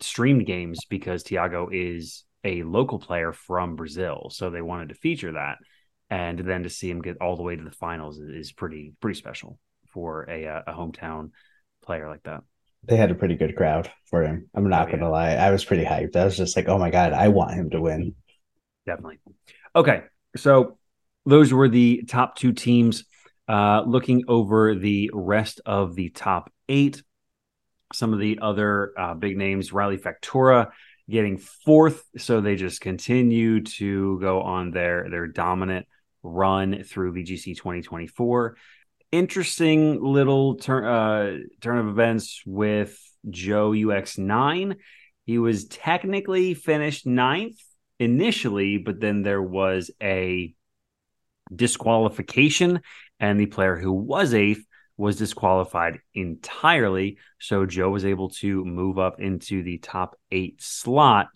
[0.00, 5.32] streamed games because Thiago is a local player from Brazil, so they wanted to feature
[5.32, 5.58] that
[6.10, 9.18] and then to see him get all the way to the finals is pretty pretty
[9.18, 9.58] special
[9.92, 11.30] for a uh, a hometown
[11.82, 12.42] player like that.
[12.84, 14.48] They had a pretty good crowd for him.
[14.54, 15.08] I'm not oh, gonna yeah.
[15.08, 16.16] lie, I was pretty hyped.
[16.16, 18.14] I was just like, oh my god, I want him to win.
[18.86, 19.20] Definitely.
[19.76, 20.02] Okay,
[20.36, 20.78] so
[21.26, 23.04] those were the top two teams.
[23.48, 27.02] Uh, looking over the rest of the top eight,
[27.92, 30.70] some of the other uh, big names, Riley Factura
[31.08, 32.04] getting fourth.
[32.16, 35.86] So they just continue to go on their, their dominant
[36.22, 38.56] run through VGC 2024.
[39.12, 42.98] Interesting little turn, uh, turn of events with
[43.28, 44.76] Joe UX9.
[45.26, 47.58] He was technically finished ninth
[47.98, 50.54] initially, but then there was a
[51.54, 52.80] disqualification,
[53.18, 54.64] and the player who was eighth
[54.96, 57.18] was disqualified entirely.
[57.38, 61.28] So Joe was able to move up into the top eight slot.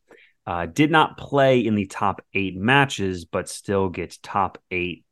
[0.47, 5.05] Uh, did not play in the top eight matches, but still gets top eight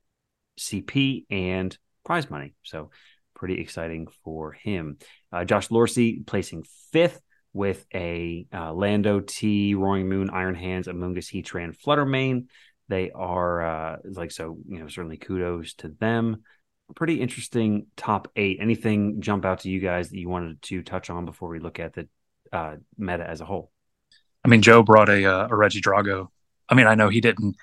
[0.59, 2.55] CP and prize money.
[2.63, 2.91] So
[3.35, 4.99] pretty exciting for him.
[5.33, 7.21] Uh, Josh Lorsey placing fifth
[7.53, 12.47] with a uh, Lando T, Roaring Moon, Iron Hands, Amoonguss, Heatran, Fluttermane.
[12.89, 16.43] They are uh, like so, you know, certainly kudos to them.
[16.95, 18.59] Pretty interesting top eight.
[18.61, 21.81] Anything jump out to you guys that you wanted to touch on before we look
[21.81, 22.09] at the
[22.53, 23.71] uh, meta as a whole?
[24.45, 26.29] I mean, Joe brought a, uh, a Regidrago.
[26.69, 27.57] I mean, I know he didn't.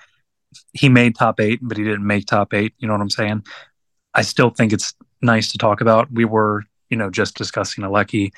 [0.74, 2.74] He made top eight, but he didn't make top eight.
[2.80, 3.46] You know what I'm saying?
[4.14, 6.12] I still think it's nice to talk about.
[6.12, 8.32] We were, you know, just discussing Alecki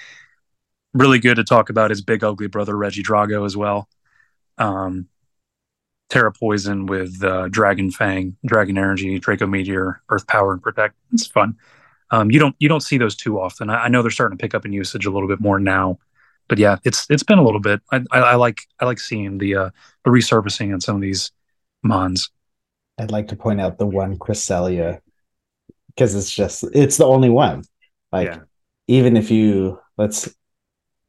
[0.93, 3.87] really good to talk about his big ugly brother Regidrago as well.
[4.57, 5.07] Um,
[6.09, 10.95] Tera Poison with uh, Dragon Fang, Dragon Energy, Draco Meteor, Earth Power, and Protect.
[11.13, 11.57] It's fun.
[12.11, 13.69] Um, you don't you don't see those too often.
[13.69, 15.97] I, I, know they're starting to pick up in usage a little bit more now,
[16.51, 17.79] but yeah, it's it's been a little bit.
[17.93, 19.69] I, I, I like I like seeing the uh,
[20.03, 21.31] the resurfacing on some of these
[21.81, 22.29] mons.
[22.99, 24.99] I'd like to point out the one Cresselia
[25.87, 27.63] because it's just it's the only one.
[28.11, 28.39] Like yeah.
[28.87, 30.35] even if you let's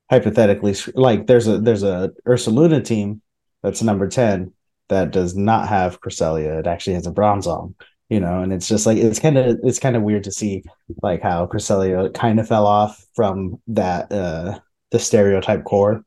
[0.09, 3.21] hypothetically like there's a there's a Ursaluna team
[3.65, 4.53] that's number 10
[4.91, 6.61] that does not have Cresselia.
[6.61, 7.75] It actually has a Bronzong,
[8.09, 10.63] you know, and it's just like it's kind of it's kind of weird to see
[11.03, 14.61] like how Cresselia kind of fell off from that uh
[14.93, 16.05] the stereotype core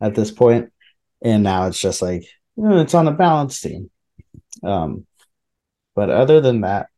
[0.00, 0.32] at this.
[1.22, 2.24] And now it's just like
[2.56, 3.90] know, it's on a balanced team.
[4.62, 5.06] Um
[5.94, 6.88] but other than that,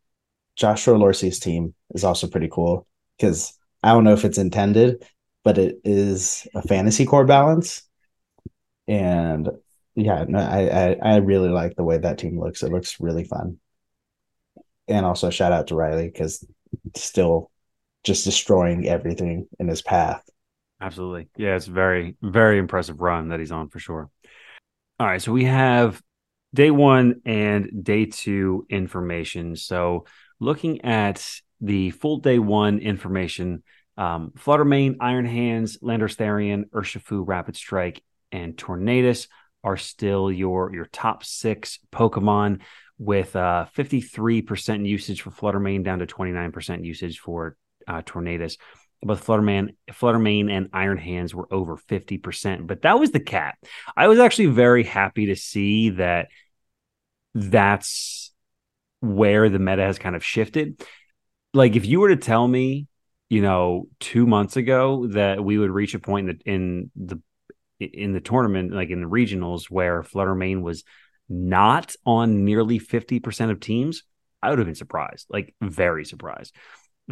[0.54, 5.04] Joshua Lorsey's team is also pretty cool because I don't know if it's intended,
[5.44, 7.82] but it is a fantasy core balance.
[8.86, 9.50] And
[9.94, 12.62] yeah, no, I, I, I really like the way that team looks.
[12.62, 13.58] It looks really fun.
[14.88, 16.44] And also shout out to Riley because
[16.94, 17.50] still
[18.04, 20.22] just destroying everything in his path.
[20.82, 21.28] Absolutely.
[21.36, 24.10] Yeah, it's very, very impressive run that he's on for sure.
[24.98, 25.22] All right.
[25.22, 26.02] So we have
[26.52, 29.54] day one and day two information.
[29.54, 30.06] So
[30.40, 31.24] looking at
[31.60, 33.62] the full day one information,
[33.96, 38.02] um, Fluttermane, Iron Hands, Landorus Therian, Urshifu, Rapid Strike,
[38.32, 39.28] and Tornadus
[39.62, 42.60] are still your your top six Pokemon
[42.98, 47.56] with uh, 53% usage for Fluttermane down to 29% usage for
[47.86, 48.56] uh, Tornadus.
[49.02, 53.56] Both Flutterman, Fluttermane and Iron Hands were over 50%, but that was the cat.
[53.96, 56.28] I was actually very happy to see that
[57.34, 58.32] that's
[59.00, 60.80] where the meta has kind of shifted.
[61.52, 62.86] Like if you were to tell me
[63.32, 67.22] you know, two months ago that we would reach a point in the, in the
[67.80, 70.84] in the tournament, like in the regionals, where Fluttermane was
[71.30, 74.02] not on nearly 50% of teams,
[74.42, 76.54] I would have been surprised, like very surprised.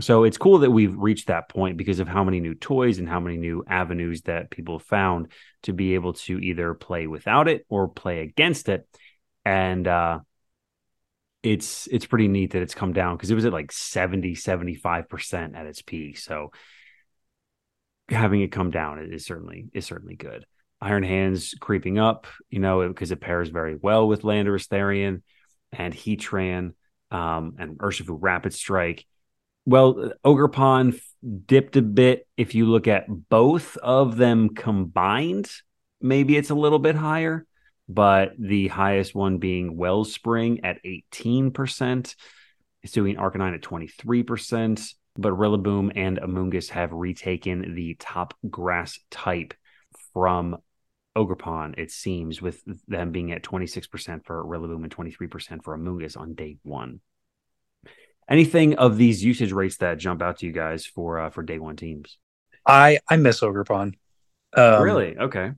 [0.00, 3.08] So it's cool that we've reached that point because of how many new toys and
[3.08, 5.28] how many new avenues that people found
[5.62, 8.86] to be able to either play without it or play against it.
[9.44, 10.20] And uh,
[11.42, 15.56] it's it's pretty neat that it's come down because it was at like 70 75%
[15.56, 16.18] at its peak.
[16.18, 16.50] So
[18.08, 20.46] having it come down is certainly is certainly good.
[20.80, 25.22] Iron hands creeping up you know because it, it, pairs very well with landorus therian
[25.72, 26.72] and heatran
[27.10, 29.04] um, and urshifu rapid strike
[29.70, 31.00] well Ogerpon
[31.46, 35.50] dipped a bit if you look at both of them combined
[36.00, 37.46] maybe it's a little bit higher
[37.90, 42.14] but the highest one being Wellspring at 18%.
[42.82, 49.54] It's doing Arcanine at 23%, but Rillaboom and Amoonguss have retaken the top grass type
[50.14, 50.56] from
[51.18, 56.34] Ogerpon, it seems, with them being at 26% for Rillaboom and 23% for Amoonguss on
[56.34, 57.00] day one.
[58.30, 61.58] Anything of these usage rates that jump out to you guys for uh, for day
[61.58, 62.16] one teams?
[62.64, 63.94] I I miss Ogerpon.
[64.56, 65.18] Um, really?
[65.18, 65.52] Okay.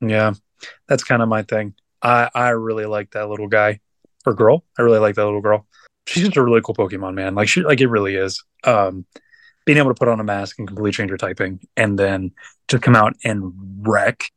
[0.00, 0.32] Yeah,
[0.88, 1.74] that's kind of my thing.
[2.02, 3.80] I I really like that little guy
[4.24, 4.64] or girl.
[4.78, 5.66] I really like that little girl.
[6.06, 7.34] She's just a really cool Pokemon, man.
[7.34, 8.42] Like she like it really is.
[8.64, 9.04] Um,
[9.66, 12.32] being able to put on a mask and completely change your typing, and then
[12.68, 14.30] to come out and wreck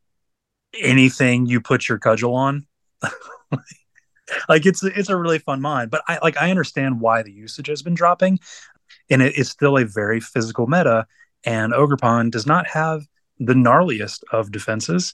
[0.78, 2.68] anything you put your cudgel on.
[4.49, 7.67] like it's it's a really fun mod, but I like I understand why the usage
[7.67, 8.39] has been dropping,
[9.09, 11.05] and it's still a very physical meta.
[11.43, 13.05] And Ogerpon does not have
[13.39, 15.13] the gnarliest of defenses.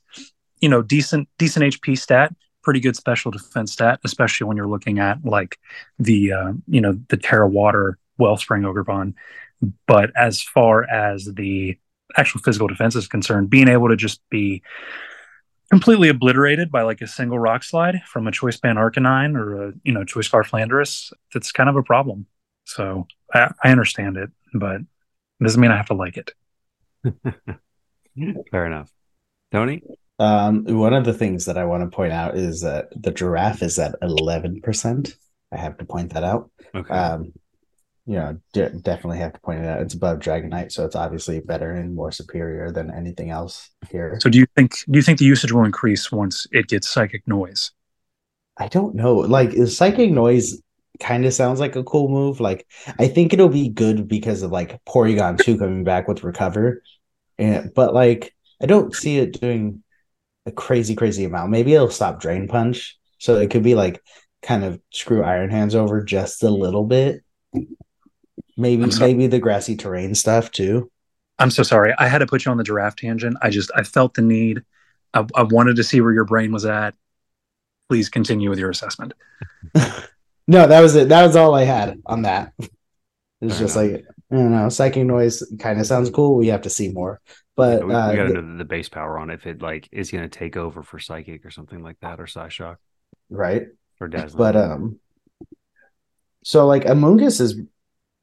[0.62, 2.34] You know, decent decent HP stat,
[2.64, 5.58] pretty good special defense stat, especially when you're looking at like
[6.00, 9.14] the uh, you know the tera Water Wellspring Ogerpon.
[9.88, 11.78] But as far as the
[12.18, 14.62] actual physical defense is concerned, being able to just be
[15.74, 19.74] completely obliterated by like a single rock slide from a choice band Arcanine or a
[19.84, 22.28] you know choice scarf Landorus, that's kind of a problem.
[22.66, 26.32] So I, I understand it, but it doesn't mean I have to like it.
[28.52, 28.92] Fair enough.
[29.52, 29.82] Tony?
[30.20, 33.64] Um, one of the things that I want to point out is that the giraffe
[33.64, 35.16] is at 11%.
[35.52, 36.52] I have to point that out.
[36.76, 36.94] Okay.
[36.94, 37.34] Um,
[38.06, 39.82] you know, de- definitely have to point it out.
[39.82, 44.18] It's above Dragonite, so it's obviously better and more superior than anything else here.
[44.22, 47.26] So do you think do you think the usage will increase once it gets psychic
[47.28, 47.72] noise?
[48.58, 49.16] I don't know.
[49.16, 50.62] Like, is psychic noise
[51.00, 52.40] kind of sounds like a cool move.
[52.40, 52.68] Like,
[53.00, 56.84] I think it'll be good because of like Porygon 2 coming back with recover.
[57.40, 59.82] And but like I don't see it doing
[60.46, 61.52] a crazy, crazy amount.
[61.52, 62.98] Maybe it'll stop drain punch.
[63.18, 64.02] So it could be like
[64.42, 67.24] kind of screw Iron Hands over just a little bit.
[68.58, 70.92] Maybe I'm maybe the grassy terrain stuff too.
[71.40, 71.94] I'm so sorry.
[71.98, 73.38] I had to put you on the giraffe tangent.
[73.42, 74.64] I just I felt the need.
[75.14, 76.96] I, I wanted to see where your brain was at.
[77.90, 79.14] Please continue with your assessment.
[80.48, 81.10] No, that was it.
[81.10, 82.54] That was all I had on that.
[82.60, 82.70] It's
[83.58, 83.92] Fair just enough.
[83.92, 84.70] like I don't know.
[84.70, 86.36] Psychic noise kind of sounds cool.
[86.36, 87.22] We have to see more.
[87.56, 89.62] But we, we uh, got to th- know the base power on it, if it
[89.62, 92.78] like is going to take over for psychic or something like that, or Psyshock
[93.30, 93.68] right.
[94.02, 94.38] or Dazzling.
[94.38, 95.00] But um,
[96.44, 97.62] so like Amoonguss is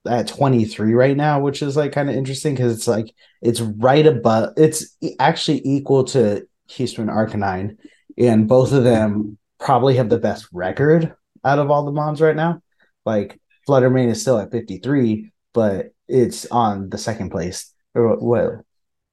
[0.08, 4.06] at 23 right now, which is like kind of interesting because it's like it's right
[4.06, 4.54] above.
[4.56, 7.76] It's actually equal to Keystone Arcanine,
[8.16, 12.36] and both of them probably have the best record out of all the mons right
[12.36, 12.62] now.
[13.04, 17.72] Like Fluttermane is still at 53, but it's on the second place.
[17.94, 18.64] Or what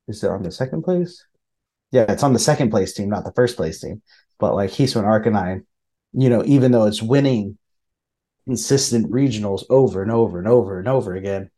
[0.07, 1.25] is it on the second place?
[1.91, 4.01] Yeah, it's on the second place team, not the first place team.
[4.39, 5.65] But like Keystone Arcanine,
[6.13, 7.57] you know, even though it's winning
[8.47, 11.51] consistent regionals over and over and over and over again,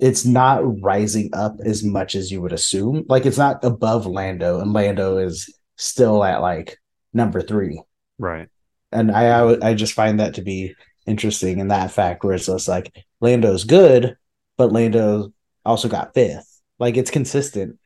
[0.00, 3.04] it's not rising up as much as you would assume.
[3.08, 6.78] Like it's not above Lando, and Lando is still at like
[7.12, 7.82] number three.
[8.18, 8.48] right.
[8.92, 10.74] And I I, I just find that to be
[11.06, 14.16] interesting in that fact where it's just like Lando's good,
[14.56, 15.32] but Lando
[15.64, 16.60] also got fifth.
[16.78, 17.78] Like it's consistent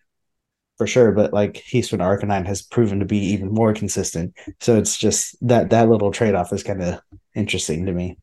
[0.79, 4.35] for sure, but like Keystone Arcanine has proven to be even more consistent.
[4.61, 7.01] So it's just that that little trade off is kind of
[7.35, 8.17] interesting to me.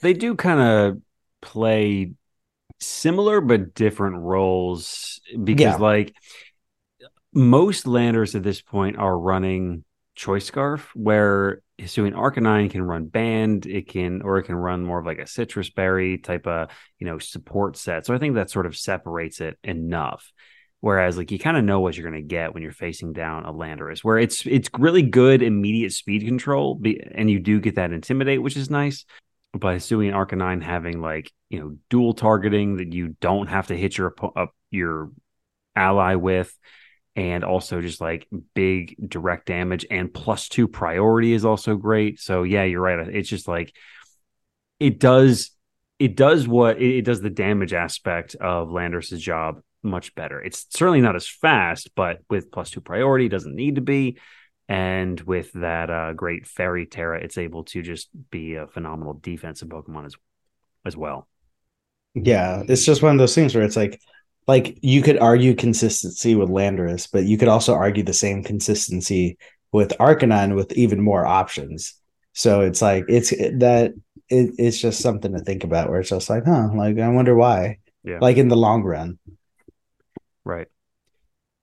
[0.00, 1.00] They do kind of
[1.40, 2.12] play
[2.78, 5.76] similar but different roles because, Yeah.
[5.76, 6.14] like,
[7.32, 9.84] most landers at this point are running
[10.14, 14.98] Choice Scarf, where Hisuian Arcanine can run Band, it can, or it can run more
[14.98, 18.06] of like a Citrus Berry type of, you know, support set.
[18.06, 20.32] So I think that sort of separates it enough.
[20.80, 23.44] Whereas, like, you kind of know what you're going to get when you're facing down
[23.44, 27.76] a Landorus, where it's it's really good immediate speed control, be, and you do get
[27.76, 29.04] that intimidate, which is nice.
[29.58, 33.96] But Hisuian Arcanine having like you know dual targeting that you don't have to hit
[33.96, 34.14] your
[34.70, 35.10] your
[35.74, 36.56] ally with,
[37.14, 42.20] and also just like big direct damage and plus two priority is also great.
[42.20, 43.08] So yeah, you're right.
[43.08, 43.74] It's just like
[44.78, 45.50] it does
[45.98, 50.42] it does what it, does the damage aspect of Landorus's job much better.
[50.42, 54.18] It's certainly not as fast, but with plus two priority, doesn't need to be.
[54.68, 59.68] And with that uh, great fairy Tera, it's able to just be a phenomenal defensive
[59.68, 60.16] Pokemon as
[60.84, 61.28] as well.
[62.14, 64.00] Yeah, it's just one of those things where it's like,
[64.46, 69.36] like you could argue consistency with Landorus, but you could also argue the same consistency
[69.72, 71.94] with Arcanine with even more options.
[72.32, 73.94] So it's like it's that
[74.28, 75.90] it, it's just something to think about.
[75.90, 77.78] Where it's just like, huh, like I wonder why.
[78.02, 78.18] Yeah.
[78.20, 79.18] Like in the long run.
[80.44, 80.68] Right.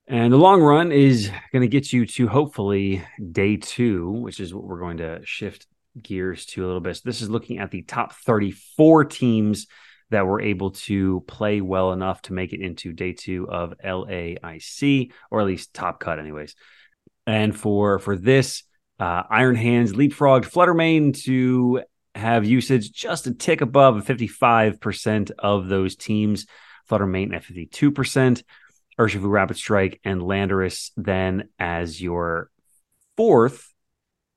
[0.06, 3.02] And the long run is going to get you to hopefully
[3.32, 5.66] day two, which is what we're going to shift
[6.00, 6.96] gears to a little bit.
[6.96, 9.66] So this is looking at the top 34 teams
[10.10, 15.10] that were able to play well enough to make it into day two of LAIC,
[15.30, 16.54] or at least top cut, anyways.
[17.26, 18.64] And for for this,
[19.00, 21.82] uh, Iron Hands leapfrogged Fluttermane to
[22.14, 26.46] have usage just a tick above 55% of those teams.
[26.88, 28.42] Fluttermane at 52%.
[28.98, 32.50] Urshifu Rapid Strike and Landorus then as your
[33.16, 33.72] fourth,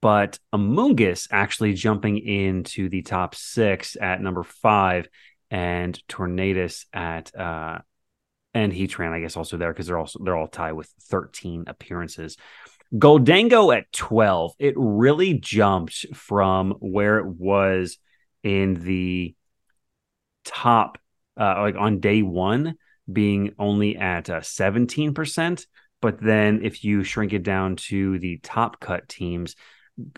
[0.02, 5.08] but Amoonguss actually jumping into the top six at number five,
[5.50, 7.80] and Tornadus at uh
[8.54, 12.38] and Heatran, I guess, also there because they're also they're all tied with 13 appearances.
[12.94, 14.54] Gholdengo at 12.
[14.60, 17.98] It really jumped from where it was
[18.44, 19.36] in the
[20.46, 20.98] top,
[21.40, 22.76] uh, like on day one,
[23.12, 25.66] being only at uh, 17%.
[26.02, 29.56] But then if you shrink it down to the top cut teams,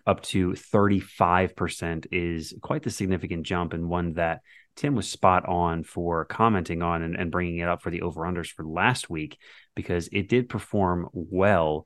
[0.05, 4.41] up to 35% is quite the significant jump and one that
[4.75, 8.21] Tim was spot on for commenting on and, and bringing it up for the over
[8.21, 9.37] unders for last week
[9.75, 11.85] because it did perform well,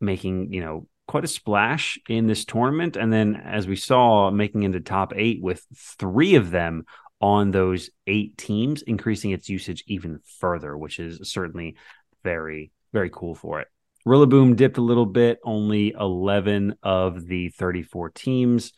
[0.00, 2.96] making, you know, quite a splash in this tournament.
[2.96, 5.64] And then, as we saw, making into top eight with
[5.98, 6.84] three of them
[7.22, 11.76] on those eight teams, increasing its usage even further, which is certainly
[12.24, 13.68] very, very cool for it.
[14.06, 18.72] Rillaboom dipped a little bit, only 11 of the 34 teams.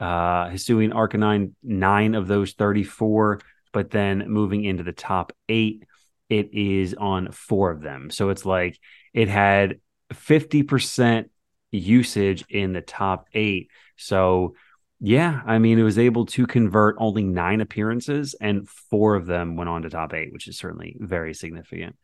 [0.00, 3.40] Uh, Hisuian Arcanine, nine of those 34.
[3.72, 5.84] But then moving into the top eight,
[6.30, 8.10] it is on four of them.
[8.10, 8.78] So it's like
[9.12, 9.80] it had
[10.14, 11.26] 50%
[11.70, 13.70] usage in the top eight.
[13.96, 14.54] So,
[15.00, 19.56] yeah, I mean, it was able to convert only nine appearances, and four of them
[19.56, 21.96] went on to top eight, which is certainly very significant.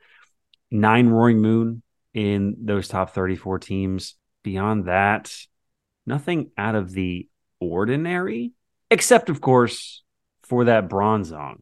[0.71, 1.83] Nine Roaring Moon
[2.15, 4.15] in those top 34 teams.
[4.43, 5.37] Beyond that,
[6.07, 7.29] nothing out of the
[7.61, 8.53] ordinary,
[8.91, 10.03] except, of course,
[10.45, 11.57] for that Bronzong.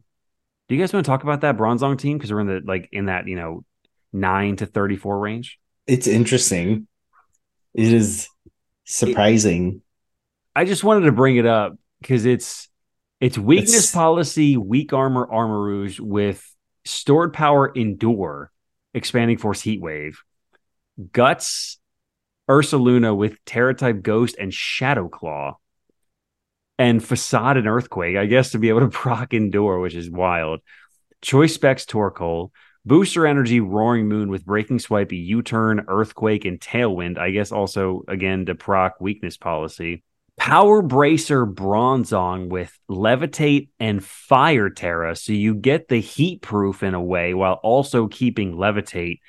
[0.67, 2.17] Do you guys want to talk about that Bronzong team?
[2.17, 3.65] Because we're in the like in that, you know,
[4.13, 5.59] nine to 34 range.
[5.85, 6.87] It's interesting.
[7.73, 8.29] It is
[8.85, 9.81] surprising.
[10.55, 12.69] I just wanted to bring it up because it's
[13.19, 16.45] it's weakness It's- policy, weak armor, Armarouge with
[16.85, 18.51] stored power endure,
[18.93, 20.21] expanding force heat wave,
[21.11, 21.79] guts,
[22.49, 25.57] Ursaluna with Tera type ghost and Shadow Claw,
[26.77, 28.17] and facade and earthquake.
[28.17, 30.61] I guess to be able to proc endure, which is wild.
[31.21, 32.51] Choice specs Torkoal,
[32.85, 37.17] booster energy roaring moon with breaking swipe, U turn, earthquake, and tailwind.
[37.17, 40.03] I guess also again to proc weakness policy.
[40.37, 45.15] Power Bracer Bronzong with Levitate and Fire Tera.
[45.15, 49.19] So you get the heat proof in a way while also keeping Levitate.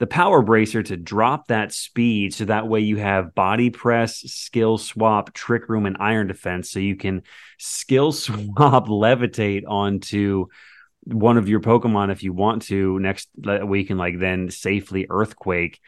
[0.00, 4.78] The Power Bracer to drop that speed so that way you have Body Press, Skill
[4.78, 6.70] Swap, Trick Room, and Iron Defense.
[6.70, 7.22] So you can
[7.58, 10.46] skill swap Levitate onto
[11.04, 12.98] one of your Pokemon if you want to.
[12.98, 15.80] Next week and like then safely Earthquake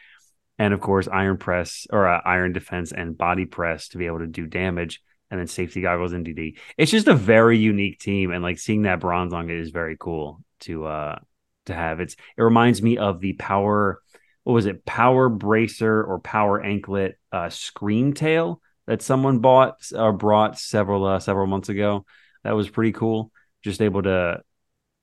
[0.59, 4.19] and of course iron press or uh, iron defense and body press to be able
[4.19, 8.31] to do damage and then safety goggles and dd it's just a very unique team
[8.31, 11.19] and like seeing that Bronzong it is very cool to uh
[11.67, 11.99] to have.
[11.99, 14.01] It's it reminds me of the power
[14.43, 14.85] what was it?
[14.85, 21.19] Power bracer or power anklet uh scream tail that someone bought or brought several uh,
[21.19, 22.05] several months ago.
[22.43, 23.31] That was pretty cool.
[23.63, 24.41] Just able to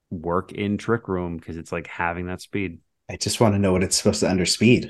[0.09, 2.79] work in trick room because it's like having that speed.
[3.09, 4.89] I just want to know what it's supposed to underspeed.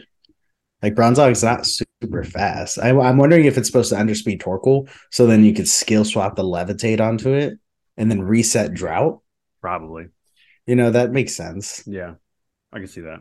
[0.81, 2.77] Like Bronzong's not super fast.
[2.79, 6.35] I, I'm wondering if it's supposed to underspeed Torkoal, so then you could skill swap
[6.35, 7.57] the levitate onto it
[7.97, 9.21] and then reset drought.
[9.61, 10.07] probably
[10.67, 11.83] You know that makes sense.
[11.87, 12.15] Yeah,
[12.71, 13.19] I can see that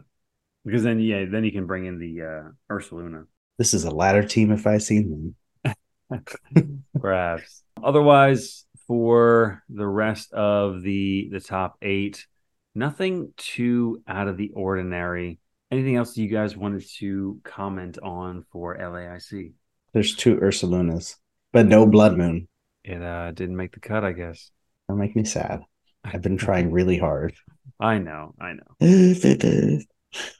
[0.64, 3.26] because then yeah, then you can bring in the uh, Ursaluna,
[3.58, 5.34] This is a ladder team if I seen
[5.64, 5.74] them.
[7.00, 7.62] perhaps.
[7.82, 12.26] Otherwise, for the rest of the the top eight,
[12.74, 15.38] nothing too out of the ordinary.
[15.70, 19.52] Anything else you guys wanted to comment on for LAIC?
[19.92, 21.16] There's two Ursalunas,
[21.52, 22.48] but no Blood Moon.
[22.84, 24.50] It uh, didn't make the cut, I guess.
[24.88, 25.62] That make me sad.
[26.04, 27.34] I've been trying really hard.
[27.80, 28.76] I know, I know.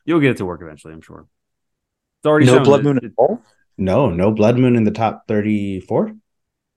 [0.05, 1.27] You'll get it to work eventually, I'm sure.
[2.21, 3.43] It's already No blood moon it- at all.
[3.77, 6.15] no no Blood Moon in the top 34.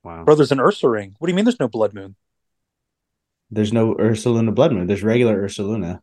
[0.04, 0.24] Wow.
[0.24, 1.14] Bro, there's an Ursaring.
[1.20, 2.16] What do you mean there's no blood moon?
[3.52, 4.88] There's no Ursaluna Blood Moon.
[4.88, 6.00] There's regular Ursaluna.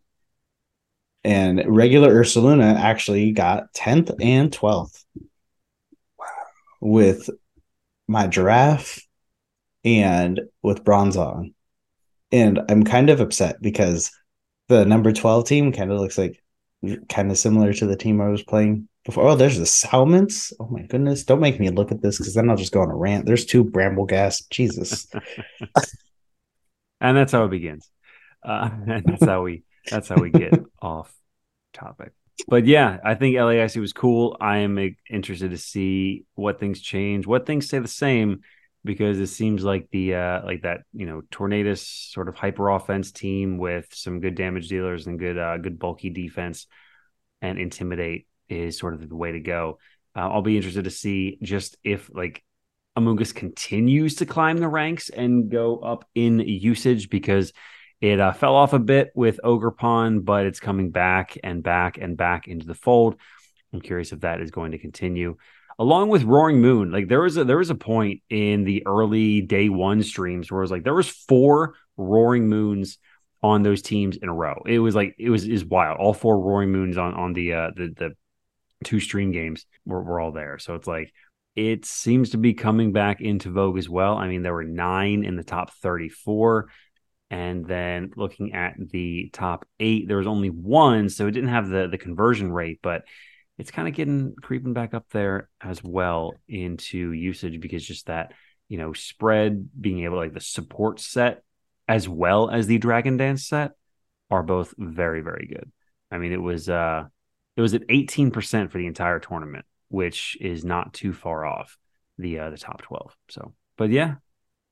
[1.25, 5.05] And regular Ursaluna actually got 10th and 12th.
[6.18, 6.27] Wow.
[6.81, 7.31] With
[8.07, 9.01] my giraffe
[9.85, 11.55] and with Bronzong.
[12.31, 14.11] And I'm kind of upset because
[14.68, 16.43] the number 12 team kind of looks like
[17.09, 19.29] kind of similar to the team I was playing before.
[19.29, 20.53] Oh, there's the Salmons.
[20.59, 21.25] Oh my goodness.
[21.25, 23.27] Don't make me look at this because then I'll just go on a rant.
[23.27, 24.51] There's two Brambleghast.
[24.51, 25.07] Jesus.
[27.01, 27.89] and that's how it begins.
[28.43, 31.14] Uh, and that's how we that's how we get off
[31.72, 32.12] topic.
[32.49, 34.37] But yeah, I think LAIC was cool.
[34.41, 34.78] I am
[35.09, 38.41] interested to see what things change, what things stay the same,
[38.85, 43.12] because it seems like the uh like that you know Tornadus sort of hyper offense
[43.12, 46.66] team with some good damage dealers and good uh good bulky defense
[47.41, 49.78] and intimidate is sort of the way to go.
[50.16, 52.43] Uh, I'll be interested to see just if like
[52.97, 57.53] Amogus continues to climb the ranks and go up in usage because
[58.01, 62.16] it uh, fell off a bit with Ogerpon, but it's coming back and back and
[62.16, 63.16] back into the fold.
[63.72, 65.36] I'm curious if that is going to continue.
[65.78, 69.40] Along with Roaring Moon, like there was a there was a point in the early
[69.40, 72.99] day one streams where it was like there was four Roaring Moons
[73.42, 74.62] on those teams in a row.
[74.66, 75.99] It was like it was is wild.
[75.99, 78.11] All four Roaring Moons on on the uh the the
[78.84, 80.59] two stream games were, were all there.
[80.59, 81.12] So it's like
[81.57, 84.16] it seems to be coming back into vogue as well.
[84.16, 86.68] I mean, there were nine in the top 34.
[87.35, 91.09] And then looking at the top eight, there was only one.
[91.09, 93.03] So it didn't have the, the conversion rate, but
[93.59, 98.35] it's kind of getting creeping back up there as well into usage because just that,
[98.68, 101.43] you know, spread being able like the support set
[101.89, 103.72] as well as the Dragon Dance set
[104.30, 105.72] are both very, very good.
[106.12, 107.03] I mean, it was uh
[107.57, 111.76] it was at 18% for the entire tournament, which is not too far off
[112.16, 113.16] the uh, the top 12.
[113.28, 114.14] So, but yeah,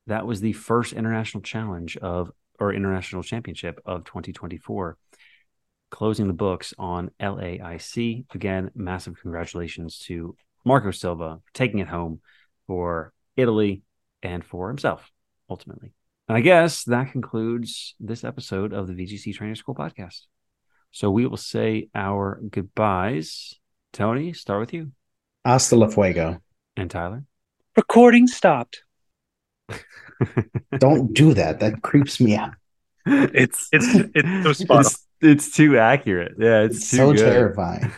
[0.07, 4.97] that was the first international challenge of or international championship of 2024
[5.93, 8.25] closing the books on LAIC.
[8.35, 10.35] Again, massive congratulations to
[10.65, 12.21] Marco Silva for taking it home
[12.67, 13.83] for Italy
[14.23, 15.13] and for himself
[15.49, 15.93] ultimately.
[16.29, 20.23] And I guess that concludes this episode of the VGC Trainer School podcast.
[20.93, 23.55] So we will say our goodbyes.
[23.93, 24.93] Tony, start with you.
[25.45, 26.39] Hasta la fuego.
[26.77, 27.25] And Tyler.
[27.77, 28.83] Recording stopped.
[30.79, 31.61] Don't do that.
[31.61, 32.55] That creeps me out.
[33.07, 36.35] It's it's it's so spot it's, it's too accurate.
[36.39, 37.25] Yeah, it's, It's so good.
[37.25, 37.91] terrifying.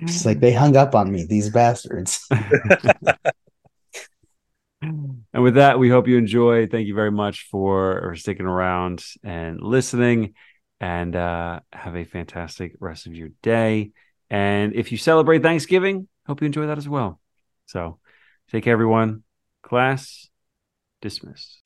[0.00, 2.26] It's like they hung up on me, these bastards.
[4.82, 6.66] and with that, we hope you enjoy.
[6.66, 10.34] Thank you very much for, for sticking around and listening.
[10.80, 13.92] And uh, have a fantastic rest of your day.
[14.30, 17.20] And if you celebrate Thanksgiving, hope you enjoy that as well.
[17.66, 17.98] So
[18.50, 19.22] take care, everyone.
[19.64, 20.28] Class
[21.00, 21.62] dismissed.